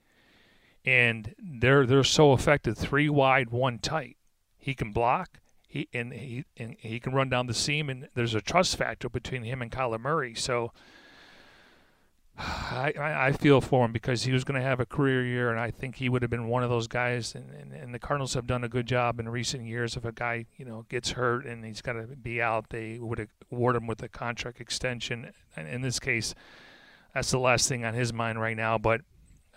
[0.85, 2.77] And they're they're so effective.
[2.77, 4.17] Three wide, one tight.
[4.57, 5.39] He can block.
[5.73, 9.09] He and he and he can run down the seam, and there's a trust factor
[9.09, 10.35] between him and Kyler Murray.
[10.35, 10.71] So
[12.37, 15.59] I, I feel for him because he was going to have a career year, and
[15.59, 17.33] I think he would have been one of those guys.
[17.33, 19.97] And, and, and the Cardinals have done a good job in recent years.
[19.97, 23.27] If a guy you know gets hurt and he's got to be out, they would
[23.51, 25.31] award him with a contract extension.
[25.55, 26.35] And in this case,
[27.15, 28.77] that's the last thing on his mind right now.
[28.77, 29.01] But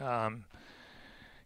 [0.01, 0.47] um,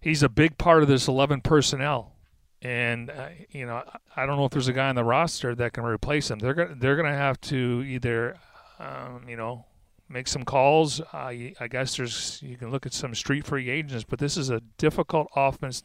[0.01, 2.13] he's a big part of this 11 personnel.
[2.63, 3.83] And uh, you know,
[4.17, 6.39] I don't know if there's a guy on the roster that can replace him.
[6.39, 8.37] They're gonna they're gonna have to either,
[8.79, 9.65] um, you know,
[10.11, 11.01] make some calls.
[11.01, 14.51] Uh, I guess there's you can look at some street free agents, but this is
[14.51, 15.83] a difficult offense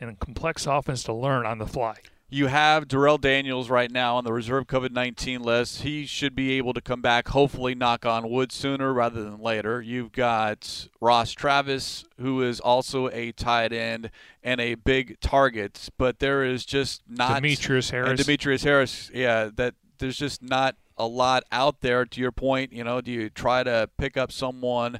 [0.00, 1.96] and a complex offense to learn on the fly.
[2.28, 5.82] You have Darrell Daniels right now on the reserve COVID 19 list.
[5.82, 9.80] He should be able to come back, hopefully, knock on wood sooner rather than later.
[9.80, 14.10] You've got Ross Travis, who is also a tight end
[14.42, 17.36] and a big target, but there is just not.
[17.36, 18.20] Demetrius Harris.
[18.20, 22.04] Demetrius Harris, yeah, that there's just not a lot out there.
[22.04, 24.98] To your point, you know, do you try to pick up someone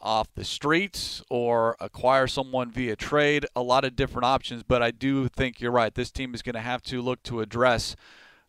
[0.00, 3.46] off the streets or acquire someone via trade.
[3.56, 5.94] A lot of different options, but I do think you're right.
[5.94, 7.96] This team is going to have to look to address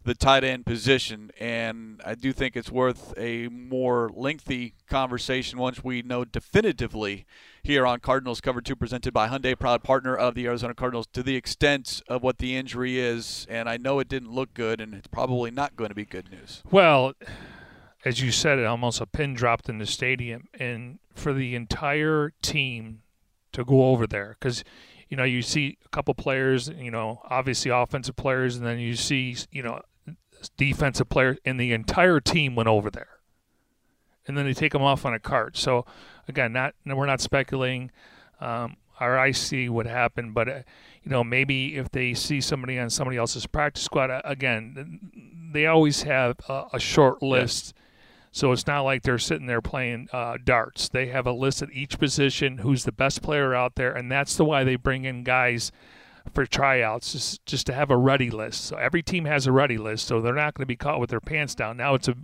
[0.05, 5.83] the tight end position, and I do think it's worth a more lengthy conversation once
[5.83, 7.25] we know definitively
[7.63, 11.21] here on Cardinals Cover 2 presented by Hyundai, proud partner of the Arizona Cardinals, to
[11.21, 13.45] the extent of what the injury is.
[13.49, 16.31] And I know it didn't look good, and it's probably not going to be good
[16.31, 16.63] news.
[16.71, 17.13] Well,
[18.05, 22.33] as you said, it almost a pin dropped in the stadium, and for the entire
[22.41, 23.01] team
[23.51, 24.63] to go over there because
[25.09, 28.95] you know you see a couple players, you know, obviously offensive players, and then you
[28.95, 29.81] see you know
[30.57, 33.19] defensive players, and the entire team went over there,
[34.27, 35.57] and then they take them off on a cart.
[35.57, 35.85] So
[36.27, 37.91] again, not we're not speculating.
[38.39, 40.61] Um, or I see what happened, but uh,
[41.03, 44.99] you know maybe if they see somebody on somebody else's practice squad, uh, again,
[45.53, 47.73] they always have a, a short list.
[48.31, 50.89] So it's not like they're sitting there playing uh, darts.
[50.89, 54.35] They have a list at each position who's the best player out there, and that's
[54.35, 55.71] the why they bring in guys
[56.33, 58.65] for tryouts just, just to have a ready list.
[58.65, 61.09] So every team has a ready list, so they're not going to be caught with
[61.09, 61.77] their pants down.
[61.77, 62.15] Now it's a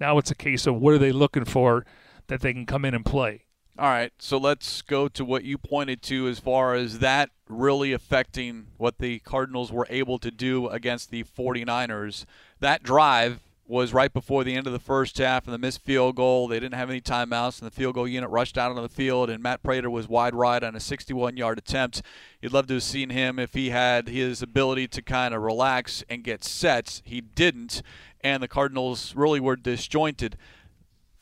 [0.00, 1.84] now it's a case of what are they looking for
[2.26, 3.44] that they can come in and play.
[3.78, 7.92] All right, so let's go to what you pointed to as far as that really
[7.92, 12.24] affecting what the Cardinals were able to do against the 49ers.
[12.58, 13.40] That drive
[13.70, 16.48] was right before the end of the first half and the missed field goal.
[16.48, 19.30] They didn't have any timeouts, and the field goal unit rushed out onto the field,
[19.30, 22.02] and Matt Prater was wide right on a 61 yard attempt.
[22.42, 26.02] You'd love to have seen him if he had his ability to kind of relax
[26.10, 27.00] and get sets.
[27.04, 27.80] He didn't,
[28.22, 30.36] and the Cardinals really were disjointed.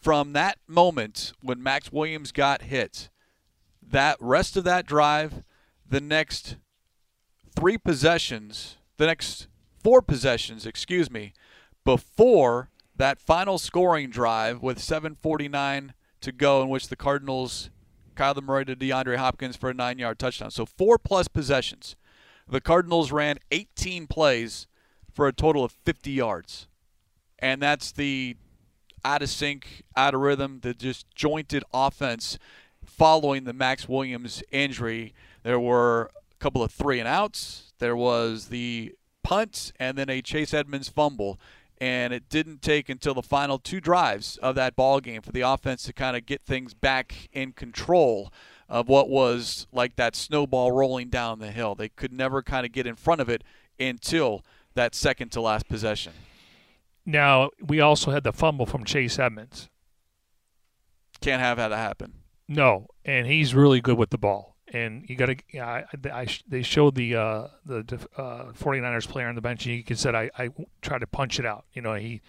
[0.00, 3.10] From that moment when Maxx Williams got hit,
[3.86, 5.42] that rest of that drive,
[5.86, 6.56] the next
[7.54, 9.48] three possessions, the next
[9.82, 11.34] four possessions, excuse me,
[11.88, 17.70] before that final scoring drive with 7:49 to go, in which the Cardinals
[18.14, 20.50] Kyler Murray to DeAndre Hopkins for a nine-yard touchdown.
[20.50, 21.96] So four plus possessions.
[22.46, 24.66] The Cardinals ran 18 plays
[25.10, 26.68] for a total of 50 yards,
[27.38, 28.36] and that's the
[29.02, 32.38] out of sync, out of rhythm, the disjointed offense
[32.84, 35.14] following the Maxx Williams injury.
[35.42, 37.72] There were a couple of three and outs.
[37.78, 41.38] There was the punt and then a Chase Edmonds fumble.
[41.80, 45.42] And it didn't take until the final two drives of that ball game for the
[45.42, 48.32] offense to kind of get things back in control
[48.68, 51.74] of what was like that snowball rolling down the hill.
[51.74, 53.44] They could never kind of get in front of it
[53.78, 56.12] until that second to last possession.
[57.06, 59.68] Now, we also had the fumble from Chase Edmonds.
[61.20, 62.12] Can't have that happen.
[62.46, 64.56] No, and he's really good with the ball.
[64.72, 69.28] And you got to, yeah, I, I, they showed the uh, the uh, 49ers player
[69.28, 70.50] on the bench, and he said, I, I
[70.82, 71.64] tried to punch it out.
[71.72, 72.20] You know, he,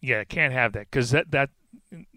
[0.00, 1.50] yeah, can't have that because that, that,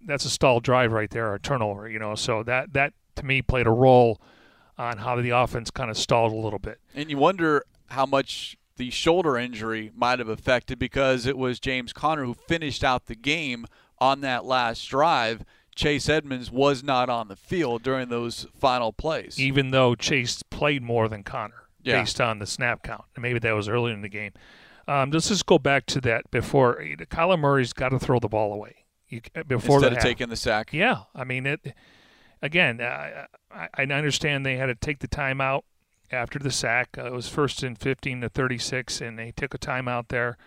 [0.05, 2.15] that's a stalled drive right there, a turnover, you know.
[2.15, 4.19] So that, that to me played a role
[4.77, 6.79] on how the offense kind of stalled a little bit.
[6.95, 11.91] And you wonder how much the shoulder injury might have affected because it was James
[11.91, 13.65] Conner who finished out the game
[13.99, 15.43] on that last drive.
[15.79, 19.39] Chase Edmonds was not on the field during those final plays.
[19.39, 22.01] Even though Chase played more than Conner yeah.
[22.01, 23.05] based on the snap count.
[23.17, 24.33] Maybe that was early in the game.
[24.89, 26.83] Um, let's just go back to that before.
[27.09, 28.87] Kyler Murray's got to throw the ball away.
[29.07, 30.03] You, before Instead of half.
[30.03, 30.73] taking the sack.
[30.73, 31.03] Yeah.
[31.15, 31.73] I mean, it.
[32.41, 35.61] again, uh, I, I understand they had to take the timeout
[36.11, 36.97] after the sack.
[36.97, 40.37] Uh, it was first and 15 to 36, and they took a timeout there.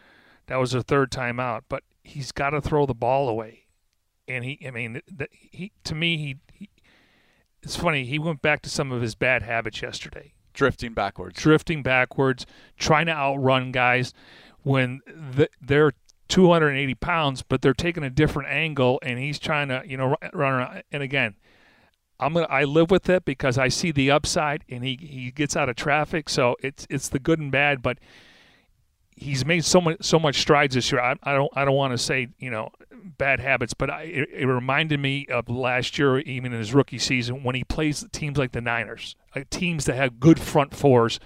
[0.48, 3.61] That was their third timeout, but he's got to throw the ball away
[4.28, 6.70] and he, I mean, the, he to me, he, he,
[7.62, 8.04] it's funny.
[8.04, 10.34] He went back to some of his bad habits yesterday.
[10.52, 11.40] Drifting backwards.
[11.40, 12.44] Drifting backwards,
[12.78, 14.12] trying to outrun guys
[14.62, 15.92] when the, they're
[16.28, 20.52] 280 pounds, but they're taking a different angle, and he's trying to, you know, run
[20.54, 20.82] around.
[20.92, 21.36] And again,
[22.18, 25.56] I'm gonna, I live with it because I see the upside, and he, he gets
[25.56, 26.28] out of traffic.
[26.28, 27.98] So it's it's the good and bad, but
[29.22, 31.00] he's made so much so much strides this year.
[31.00, 32.70] I, I don't I don't want to say you know
[33.04, 36.98] bad habits, but I, it, it, reminded me of last year, even in his rookie
[36.98, 41.18] season, when he plays teams like the Niners, like teams that have good front fours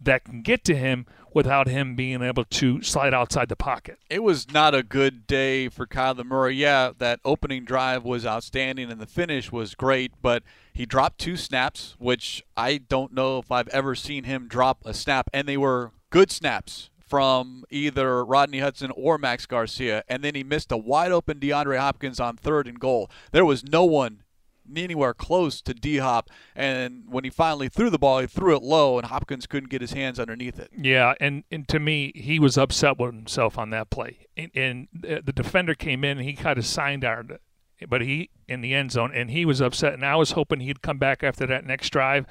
[0.00, 3.98] that can get to him without him being able to slide outside the pocket.
[4.10, 6.56] It was not a good day for Kyler Murray.
[6.56, 10.42] Yeah, that opening drive was outstanding and the finish was great, but
[10.72, 14.92] he dropped two snaps, which I don't know if I've ever seen him drop a
[14.92, 20.34] snap, and they were good snaps from either Rodney Hudson or Max Garcia, and then
[20.34, 23.10] he missed a wide open DeAndre Hopkins on third and goal.
[23.32, 24.22] There was no one
[24.74, 28.62] anywhere close to D Hop, and when he finally threw the ball, he threw it
[28.62, 30.70] low, and Hopkins couldn't get his hands underneath it.
[30.74, 34.28] Yeah, and, and to me, he was upset with himself on that play.
[34.34, 37.26] And, and the defender came in, and he kind of signed our,
[37.90, 39.92] but he in the end zone, and he was upset.
[39.92, 42.24] And I was hoping he'd come back after that next drive,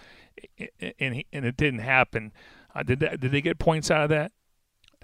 [1.00, 2.32] and he, and it didn't happen.
[2.74, 4.32] Uh, did that, did they get points out of that?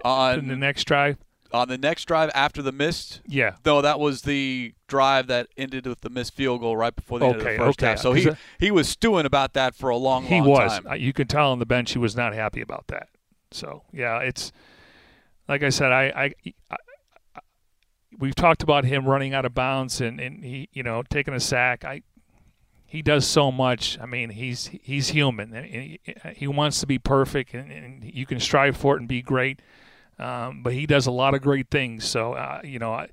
[0.04, 1.18] On the next drive.
[1.50, 3.56] On the next drive after the missed, yeah.
[3.62, 7.24] Though that was the drive that ended with the missed field goal right before the
[7.24, 7.86] okay, end of the first okay.
[7.88, 7.98] half.
[8.00, 8.28] So he
[8.58, 10.80] he was stewing about that for a long, he long was.
[10.80, 11.00] time.
[11.00, 13.08] You could tell on the bench he was not happy about that.
[13.50, 14.52] So yeah, it's
[15.48, 15.90] like I said.
[15.90, 16.76] I, I, I
[18.18, 21.40] we've talked about him running out of bounds and, and he you know taking a
[21.40, 21.82] sack.
[21.82, 22.02] I
[22.88, 23.98] he does so much.
[24.00, 25.54] I mean, he's he's human.
[25.54, 26.00] and He,
[26.34, 29.60] he wants to be perfect, and, and, you can strive for it and be great.
[30.18, 32.04] Um, but he does a lot of great things.
[32.04, 33.08] So uh, you know, I,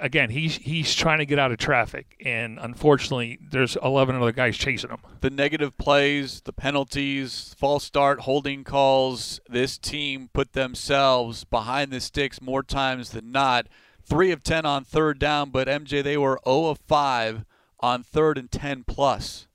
[0.00, 4.56] again, he's he's trying to get out of traffic, and unfortunately, there's 11 other guys
[4.56, 4.98] chasing him.
[5.20, 9.40] The negative plays, the penalties, false start, holding calls.
[9.48, 13.66] This team put themselves behind the sticks more times than not.
[14.02, 17.44] Three of 10 on third down, but MJ they were 0 of 5
[17.80, 19.46] on third and 10 plus,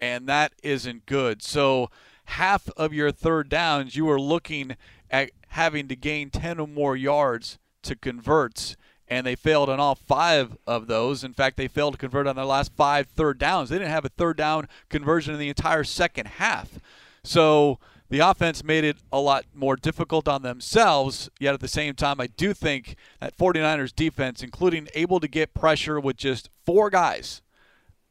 [0.00, 1.42] and that isn't good.
[1.42, 1.90] So
[2.26, 4.76] half of your third downs, you are looking
[5.10, 8.74] at having to gain 10 or more yards to convert,
[9.06, 11.22] and they failed on all five of those.
[11.22, 13.68] In fact, they failed to convert on their last five third downs.
[13.68, 16.80] They didn't have a third down conversion in the entire second half.
[17.22, 17.78] So
[18.10, 22.20] the offense made it a lot more difficult on themselves, yet at the same time,
[22.20, 27.42] I do think that 49ers defense, including able to get pressure with just four guys,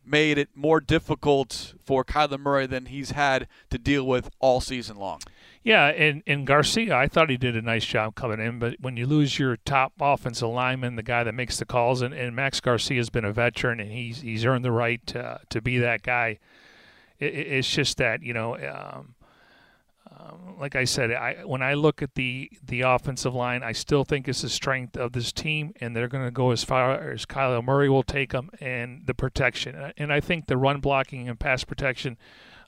[0.05, 4.95] made it more difficult for Kyler Murray than he's had to deal with all season
[4.97, 5.19] long.
[5.63, 8.97] Yeah, and, and Garcia, I thought he did a nice job coming in, but when
[8.97, 12.59] you lose your top offensive lineman, the guy that makes the calls, and, and Max
[12.59, 16.03] Garcia has been a veteran and he's he's earned the right to, to be that
[16.03, 16.39] guy.
[17.17, 19.15] It, it's just that you know, um,
[20.11, 24.03] um, like I said, I when I look at the the offensive line, I still
[24.03, 27.25] think it's the strength of this team, and they're going to go as far as
[27.25, 31.39] Kyler Murray will take them, and the protection, and I think the run blocking and
[31.39, 32.17] pass protection.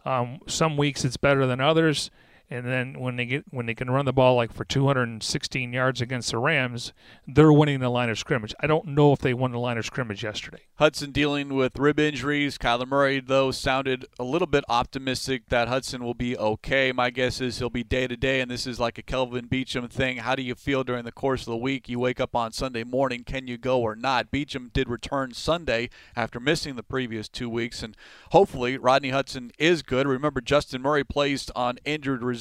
[0.06, 2.10] Um, some weeks it's better than others
[2.50, 6.00] And then when they get when they can run the ball like for 216 yards
[6.00, 6.93] against the Rams,
[7.28, 8.54] they're winning the line of scrimmage.
[8.60, 10.60] I don't know if they won the line of scrimmage yesterday.
[10.76, 12.58] Hudson dealing with rib injuries.
[12.60, 16.91] Kyler Murray, though, sounded a little bit optimistic that Hudson will be okay.
[16.91, 19.89] My guess is he'll be day to day, and this is like a Kelvin Beachum
[19.89, 20.18] thing.
[20.18, 21.89] How do you feel during the course of the week?
[21.89, 24.32] You wake up on Sunday morning, can you go or not?
[24.32, 27.98] Beachum did return Sunday after missing the previous two weeks, and
[28.32, 30.08] hopefully Rodney Hudson is good.
[30.08, 32.35] Remember, Justin Murray placed on injured reserve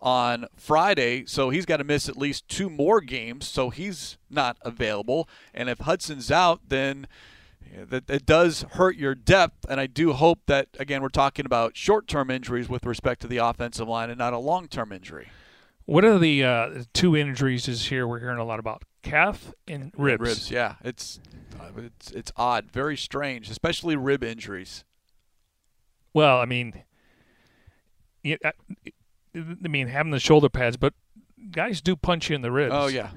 [0.00, 4.56] on Friday, so he's got to miss at least two more games, so he's not
[4.62, 5.28] available.
[5.52, 7.08] And if Hudson's out, then
[7.76, 11.76] that it does hurt your depth, and I do hope that again we're talking about
[11.76, 15.28] short-term injuries with respect to the offensive line and not a long-term injury.
[15.84, 18.84] What are the uh, two injuries is here we're hearing a lot about?
[19.02, 20.20] Calf and ribs.
[20.20, 20.76] Ribs, yeah.
[20.84, 21.20] It's
[21.58, 24.84] uh, it's it's odd, very strange, especially rib injuries.
[26.14, 26.84] Well, I mean,
[28.22, 28.36] yeah,
[29.34, 30.94] I mean having the shoulder pads, but
[31.50, 32.74] guys do punch you in the ribs.
[32.74, 33.10] Oh yeah.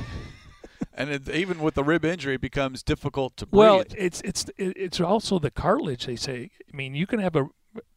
[0.94, 3.58] and it, even with the rib injury, it becomes difficult to breathe.
[3.58, 6.06] Well, it's it's it's also the cartilage.
[6.06, 6.50] They say.
[6.72, 7.48] I mean, you can have a,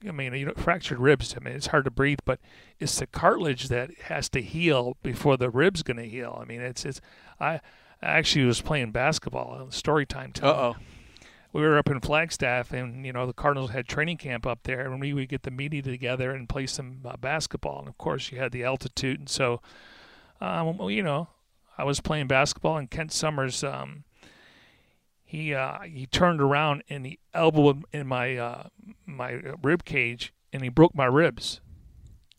[0.08, 1.36] I mean, you know, fractured ribs.
[1.36, 2.40] I mean, it's hard to breathe, but
[2.80, 6.38] it's the cartilage that has to heal before the rib's going to heal.
[6.42, 7.02] I mean, it's it's.
[7.40, 7.62] I,
[8.02, 9.58] I actually was playing basketball.
[9.62, 10.34] On story time.
[10.42, 10.76] uh oh.
[11.56, 14.82] We were up in Flagstaff, and you know the Cardinals had training camp up there,
[14.82, 17.80] and we would get the media together and play some uh, basketball.
[17.80, 19.62] And of course, you had the altitude, and so,
[20.42, 21.30] um, you know,
[21.78, 24.04] I was playing basketball, and Kent Somers, um,
[25.24, 28.68] he uh, he turned around and he elbowed in my uh,
[29.06, 31.62] my rib cage, and he broke my ribs.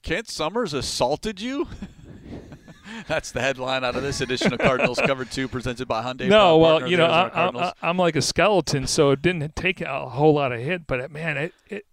[0.03, 1.69] Kent Somers assaulted you?
[3.07, 6.29] That's the headline out of this edition of Cardinals Cover 2 presented by Hyundai.
[6.29, 7.49] No, well, you know, I, I.
[7.49, 11.01] I, I'm like a skeleton, so it didn't take a whole lot of hit, but
[11.01, 11.87] it, man, it, it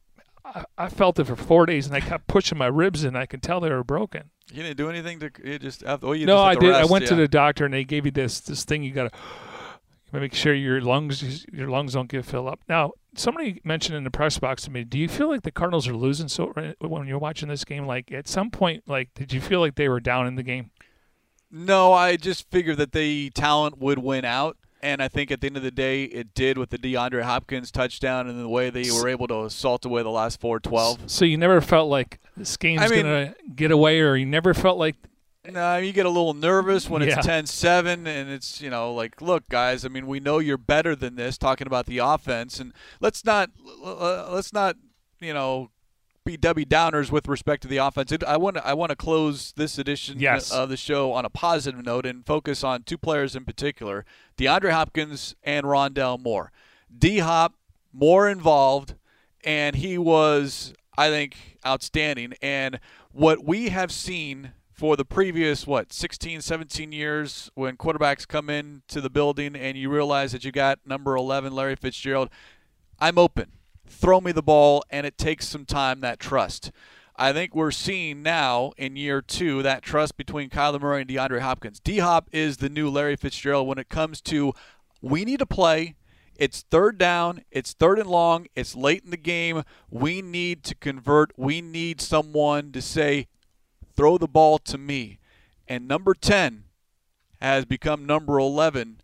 [0.46, 3.26] I, I felt it for four days, and I kept pushing my ribs, and I
[3.26, 4.30] could tell they were broken.
[4.52, 6.74] you didn't do anything to you just oh you no, just I did.
[6.74, 9.12] I rest, went to the doctor, and they gave you this this thing you got
[9.12, 12.60] to make sure your lungs your lungs don't get filled up.
[12.68, 15.88] Now, somebody mentioned in the press box to me, do you feel like the Cardinals
[15.88, 16.28] are losing?
[16.28, 19.76] So when you're watching this game, like at some point, like did you feel like
[19.76, 20.72] they were down in the game?
[21.56, 24.58] No, I just figured that the talent would win out.
[24.82, 27.72] And I think at the end of the day, it did with the DeAndre Hopkins
[27.72, 31.00] touchdown and the way they were able to assault away the last four twelve.
[31.10, 34.54] So you never felt like this game's I mean- gonna get away, or you never
[34.54, 34.96] felt like
[35.50, 37.22] No, you get a little nervous when it's Yeah.
[37.22, 41.16] 10-7 and it's, you know, like, look, guys, I mean, we know you're better than
[41.16, 43.52] this talking about the offense and let's not
[43.82, 44.76] let's not,
[45.22, 45.70] you know,
[46.24, 48.14] be Debbie Downers with respect to the offense.
[48.26, 50.52] I want to I want to close this edition uh, Yes.
[50.52, 54.06] of the show on a positive note and focus on two players in particular,
[54.38, 56.52] DeAndre Hopkins and Rondale Moore.
[56.96, 57.56] D Hop
[57.92, 58.96] more involved
[59.44, 62.80] and he was I think outstanding and
[63.12, 69.00] what we have seen for the previous what 16 17 years when quarterbacks come into
[69.02, 72.30] the building and you realize that you got number 11 Larry Fitzgerald
[73.00, 73.52] I'm open
[73.86, 76.72] throw me the ball and it takes some time that trust
[77.16, 81.42] I think we're seeing now in year two that trust between Kyler Murray and DeAndre
[81.42, 81.80] Hopkins.
[81.80, 84.54] D Hop is the new Larry Fitzgerald when it comes to
[85.02, 85.96] we need to play.
[86.36, 87.44] It's third down.
[87.52, 88.48] It's third and long.
[88.56, 89.64] It's late in the game.
[89.92, 91.32] We need to convert.
[91.38, 93.28] We need someone to say,
[93.96, 95.20] throw the ball to me.
[95.68, 96.64] And number 10
[97.40, 99.02] has become number 11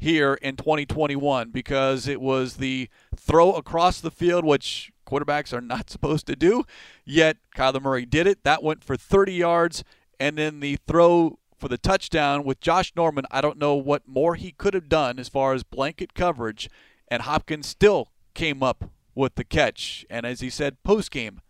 [0.00, 5.90] here in 2021 because it was the throw across the field, which quarterbacks are not
[5.90, 6.64] supposed to do.
[7.04, 8.42] Yet Kyler Murray did it.
[8.42, 9.84] That went for 30 yards.
[10.18, 14.34] And then the throw for the touchdown with Josh Norman, I don't know what more
[14.34, 16.70] he could have done as far as blanket coverage.
[17.08, 20.06] And Hopkins still came up with the catch.
[20.08, 21.42] And as he said post game,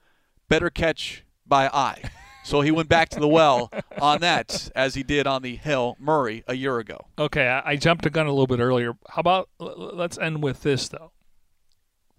[0.49, 2.11] better catch by eye.
[2.43, 3.71] So he went back to the well
[4.01, 7.07] on that, as he did on the Hail Murray a year ago.
[7.19, 8.95] Okay, I, I jumped the gun a little bit earlier.
[9.11, 11.13] How about let's end with this though.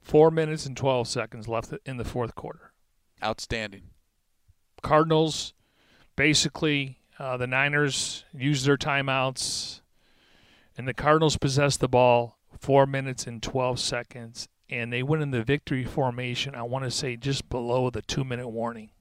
[0.02, 2.72] Four minutes and twelve seconds left in the fourth quarter.
[3.24, 3.90] Outstanding.
[4.82, 5.54] Cardinals,
[6.16, 9.82] basically, uh, the Niners used their timeouts,
[10.78, 15.32] and the Cardinals possessed the ball four minutes and twelve seconds, and they went in
[15.32, 16.56] the victory formation.
[16.56, 18.92] I want to say just below the two-minute warning.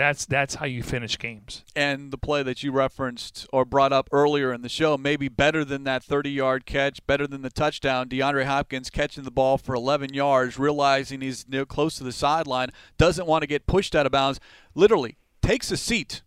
[0.00, 1.62] That's that's how you finish games.
[1.76, 5.62] and the play that you referenced or brought up earlier in the show, maybe better
[5.62, 8.08] than that 30 yard catch, better than the touchdown.
[8.08, 12.70] DeAndre Hopkins catching the ball for 11 yards, realizing he's near close to the sideline,
[12.96, 14.40] doesn't want to get pushed out of bounds,
[14.74, 16.22] literally takes a seat.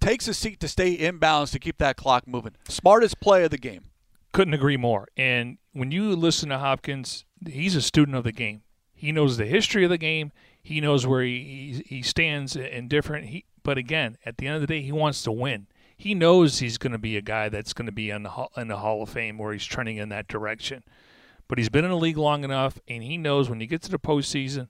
[0.00, 2.54] Takes a seat to stay in bounds to keep that clock moving.
[2.68, 3.86] Smartest play of the game.
[4.32, 5.08] Couldn't agree more.
[5.16, 8.62] And when you listen to Hopkins, he's a student of the game.
[8.94, 10.30] He knows the history of the game.
[10.66, 13.26] He knows where he he, he stands in different.
[13.26, 15.68] He, but again, at the end of the day, he wants to win.
[15.96, 18.66] He knows he's going to be a guy that's going to be in the in
[18.66, 20.82] the Hall of Fame where he's trending in that direction.
[21.46, 23.90] But he's been in the league long enough, and he knows when you get to
[23.92, 24.66] the postseason,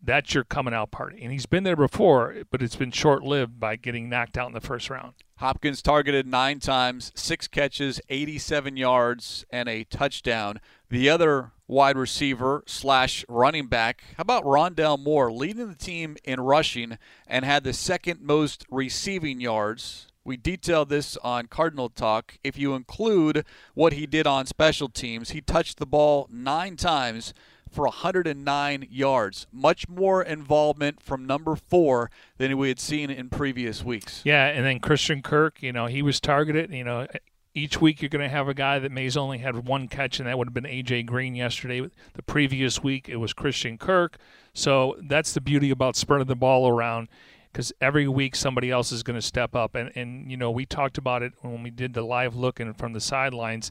[0.00, 1.20] that's your coming out party.
[1.20, 4.54] And he's been there before, but it's been short lived by getting knocked out in
[4.54, 5.14] the first round.
[5.38, 10.60] Hopkins targeted nine times, six catches, 87 yards, and a touchdown.
[10.92, 16.38] The other wide receiver slash running back, how about Rondale Moore, leading the team in
[16.38, 20.08] rushing and had the second most receiving yards.
[20.22, 22.36] We detailed this on Cardinal Talk.
[22.44, 27.32] If you include what he did on special teams, he touched the ball nine times
[27.70, 29.46] for 109 yards.
[29.50, 34.20] Much more involvement from number four than we had seen in previous weeks.
[34.26, 36.70] Yeah, and then Christian Kirk, you know, he was targeted.
[36.70, 37.06] You know,
[37.54, 40.28] each week you're going to have a guy that may's only had one catch, and
[40.28, 41.04] that would have been A.J.
[41.04, 41.88] Green yesterday.
[42.14, 44.18] The previous week it was Christian Kirk.
[44.54, 47.08] So that's the beauty about spreading the ball around
[47.52, 49.74] because every week somebody else is going to step up.
[49.74, 52.76] And, and, you know, we talked about it when we did the live look and
[52.76, 53.70] from the sidelines.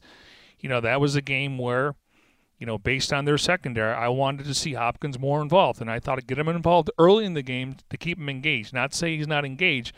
[0.60, 1.94] You know, that was a game where–
[2.62, 5.98] you know, based on their secondary, I wanted to see Hopkins more involved, and I
[5.98, 8.72] thought I'd get him involved early in the game to keep him engaged.
[8.72, 9.92] Not say he's not engaged,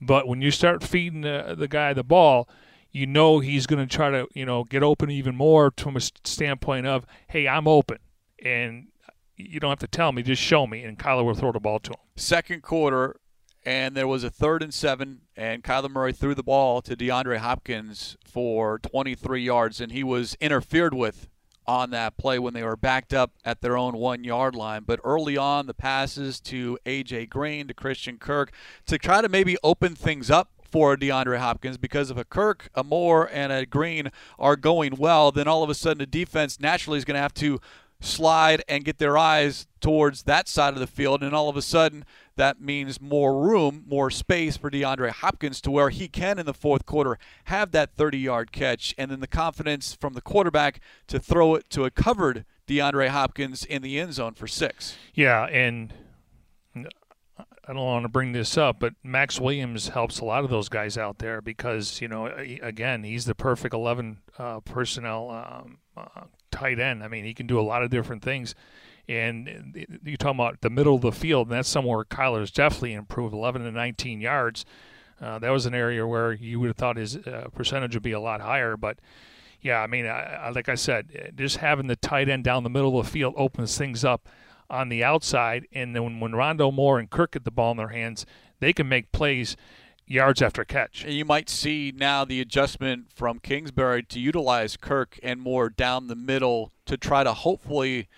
[0.00, 2.48] but when you start feeding the, the guy the ball,
[2.94, 6.00] you know he's going to try to, you know, get open even more from a
[6.00, 7.98] standpoint of, hey, I'm open,
[8.42, 8.86] and
[9.36, 11.80] you don't have to tell me, just show me, and Kyler will throw the ball
[11.80, 11.98] to him.
[12.14, 13.16] Second quarter,
[13.66, 17.38] and there was a third and seven, and Kyler Murray threw the ball to DeAndre
[17.38, 21.28] Hopkins for 23 yards, and he was interfered with
[21.66, 24.84] on that play when they were backed up at their own one yard line.
[24.86, 27.26] But early on, the passes to A.J.
[27.26, 28.52] Green, to Christian Kirk,
[28.86, 32.82] to try to maybe open things up for DeAndre Hopkins because if a Kirk, a
[32.82, 34.10] Moore, and a Green
[34.40, 37.32] are going well, then all of a sudden the defense naturally is going to have
[37.34, 37.60] to
[38.00, 41.22] slide and get their eyes towards that side of the field.
[41.22, 42.04] And all of a sudden,
[42.34, 46.52] that means more room, more space for DeAndre Hopkins to where he can, in the
[46.52, 48.96] fourth quarter, have that 30 yard catch.
[48.98, 53.64] And then the confidence from the quarterback to throw it to a covered DeAndre Hopkins
[53.64, 54.96] in the end zone for six.
[55.14, 55.44] Yeah.
[55.44, 55.94] And.
[57.66, 60.68] I don't want to bring this up, but Maxx Williams helps a lot of those
[60.68, 66.24] guys out there because you know, again, he's the perfect 11 uh, personnel um, uh,
[66.50, 67.02] tight end.
[67.02, 68.54] I mean, he can do a lot of different things.
[69.08, 73.34] And you're talking about the middle of the field, and that's somewhere Kyler's definitely improved
[73.34, 74.64] 11 to 19 yards.
[75.20, 78.12] Uh, that was an area where you would have thought his uh, percentage would be
[78.12, 78.76] a lot higher.
[78.76, 78.98] But
[79.60, 82.70] yeah, I mean, I, I, like I said, just having the tight end down the
[82.70, 84.28] middle of the field opens things up
[84.70, 85.66] on the outside.
[85.72, 88.26] And then when, when Rondale Moore and Kirk get the ball in their hands,
[88.60, 89.56] they can make plays
[90.06, 91.04] yards after catch.
[91.04, 96.16] You might see now the adjustment from Kingsbury to utilize Kirk and Moore down the
[96.16, 98.08] middle to try to hopefully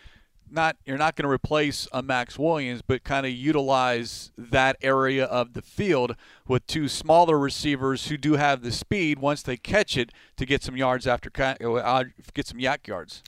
[0.51, 5.25] not you're not going to replace a Maxx Williams, but kind of utilize that area
[5.25, 6.17] of the field
[6.47, 10.63] with two smaller receivers who do have the speed once they catch it to get
[10.63, 11.31] some yards after
[11.61, 13.23] uh, get some YAC yards.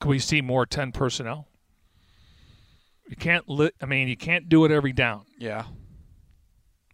[0.00, 1.46] Can we see more ten personnel?
[3.10, 3.46] You can't.
[3.46, 5.26] Li- I mean, you can't do it every down.
[5.38, 5.64] Yeah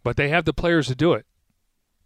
[0.07, 1.27] but they have the players to do it.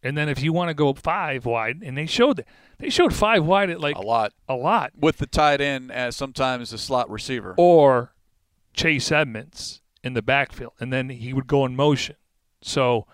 [0.03, 2.47] And then if you want to go five wide, and they showed that
[2.79, 6.17] they showed five wide at like a lot, a lot with the tight end as
[6.17, 8.15] sometimes a slot receiver or
[8.73, 12.17] Chase Edmonds in the backfield, and then he would go in motion.
[12.63, 13.07] So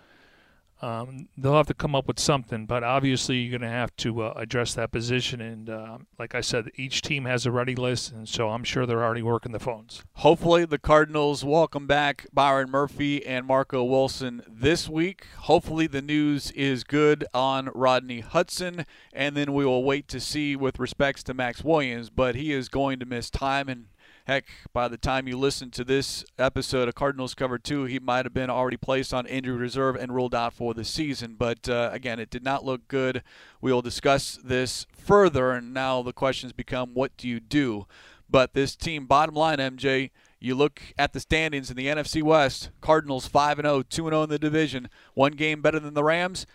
[0.81, 4.21] um, they'll have to come up with something, but obviously you're going to have to
[4.21, 5.41] uh, address that position.
[5.41, 8.85] And uh, like I said, each team has a ready list, and so I'm sure
[8.85, 10.03] they're already working the phones.
[10.13, 15.25] Hopefully, the Cardinals welcome back Byron Murphy and Marco Wilson this week.
[15.39, 20.55] Hopefully, the news is good on Rodney Hudson, and then we will wait to see
[20.55, 23.85] with respects to Maxx Williams, but he is going to miss time and
[24.27, 28.25] Heck, by the time you listen to this episode of Cardinals Cover 2, he might
[28.25, 31.37] have been already placed on injury reserve and ruled out for the season.
[31.39, 33.23] But uh, again, it did not look good.
[33.61, 37.87] We will discuss this further, and now the questions become what do you do?
[38.29, 40.11] But this team, bottom line, MJ,
[40.41, 44.29] you look at the standings in the NFC West Cardinals 5 0, 2 0 in
[44.29, 46.45] the division, one game better than the Rams,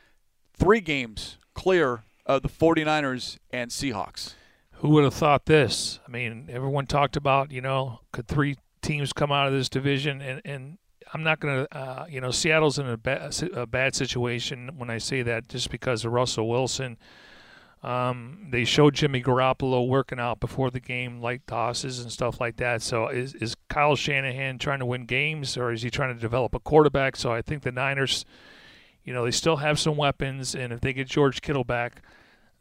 [0.53, 4.35] three games clear of the 49ers and Seahawks
[4.83, 6.01] who would have thought this?
[6.07, 10.21] I mean, everyone talked about, you know, could three teams come out of this division?
[10.21, 10.79] And, and
[11.15, 14.91] I'm not going to, uh, you know, Seattle's in a, ba- a bad situation when
[14.91, 16.99] I say that just because of Russell Wilson.
[17.85, 22.57] Um, they showed Jimmy Garoppolo working out before the game, light tosses and stuff like
[22.57, 22.83] that.
[22.83, 26.57] So is, is Kyle Shanahan trying to win games or is he trying to develop
[26.57, 27.15] a quarterback?
[27.15, 28.25] So I think the Niners,
[29.05, 32.03] you know, they still have some weapons, and if they get George Kittle back,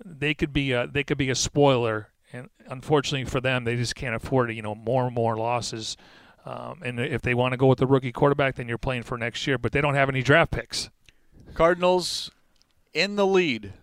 [0.04, 3.96] they could be a, they could be a spoiler and unfortunately for them, they just
[3.96, 5.98] can't afford you know more and more losses
[6.44, 9.18] Um, and if they want to go with the rookie quarterback, then you're playing for
[9.18, 9.58] next year.
[9.58, 10.90] But they don't have any draft picks.
[11.54, 12.32] Cardinals
[12.94, 13.74] in the lead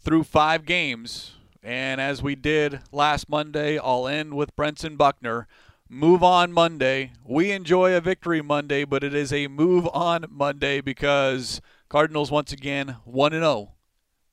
[0.00, 1.32] through five games.
[1.62, 5.46] And as we did last Monday, I'll end with Brentson Buckner.
[5.88, 7.12] Move on Monday.
[7.24, 12.52] We enjoy a victory Monday, but it is a move on Monday because Cardinals once
[12.52, 13.72] again 1 0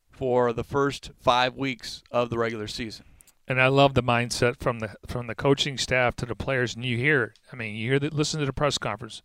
[0.09, 3.05] for the first five weeks of the regular season.
[3.51, 6.73] And I love the mindset from the from the coaching staff to the players.
[6.73, 8.13] And you hear, I mean, you hear that.
[8.13, 9.21] Listen to the press conference,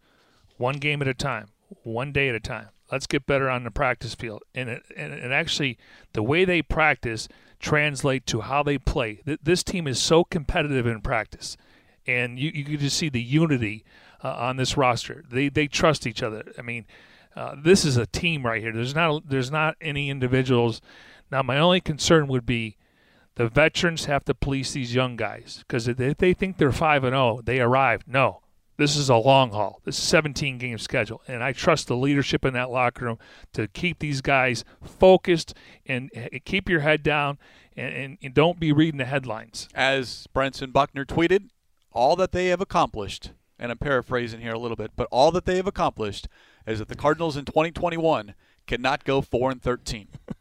[0.56, 1.50] one game at a time,
[1.84, 2.70] one day at a time.
[2.90, 4.42] Let's get better on the practice field.
[4.52, 5.78] And it, and, and actually,
[6.12, 7.28] the way they practice
[7.60, 9.22] translate to how they play.
[9.24, 11.56] This team is so competitive in practice,
[12.04, 13.84] and you you can just see the unity
[14.24, 15.22] uh, on this roster.
[15.30, 16.52] They they trust each other.
[16.58, 16.84] I mean,
[17.36, 18.72] uh, this is a team right here.
[18.72, 20.80] There's not there's not any individuals.
[21.30, 22.76] Now, my only concern would be
[23.36, 27.12] the veterans have to police these young guys because if they think they're five and
[27.12, 28.08] zero, oh, they arrived.
[28.08, 28.40] No,
[28.78, 29.80] this is a long haul.
[29.84, 33.18] This is 17 game schedule, and I trust the leadership in that locker room
[33.52, 35.54] to keep these guys focused
[35.86, 36.10] and
[36.44, 37.38] keep your head down
[37.76, 39.68] and, and, and don't be reading the headlines.
[39.74, 41.50] As Brentson Buckner tweeted,
[41.92, 45.46] all that they have accomplished, and I'm paraphrasing here a little bit, but all that
[45.46, 46.28] they have accomplished
[46.66, 48.34] is that the Cardinals in 2021
[48.66, 50.08] cannot go four and 13.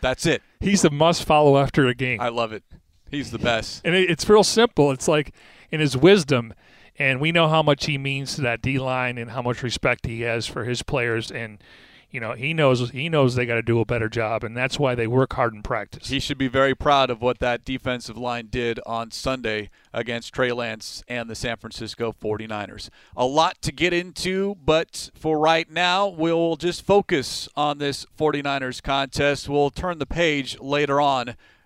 [0.00, 0.42] That's it.
[0.60, 2.20] He's a must follow after a game.
[2.20, 2.62] I love it.
[3.10, 3.82] He's the best.
[3.84, 4.90] and it, it's real simple.
[4.90, 5.34] It's like
[5.70, 6.52] in his wisdom
[6.98, 10.06] and we know how much he means to that D line and how much respect
[10.06, 11.62] he has for his players and
[12.10, 14.78] you know he knows he knows they got to do a better job and that's
[14.78, 16.08] why they work hard in practice.
[16.08, 20.52] He should be very proud of what that defensive line did on Sunday against Trey
[20.52, 22.88] Lance and the San Francisco 49ers.
[23.16, 28.82] A lot to get into, but for right now, we'll just focus on this 49ers
[28.82, 29.48] contest.
[29.48, 31.36] We'll turn the page later on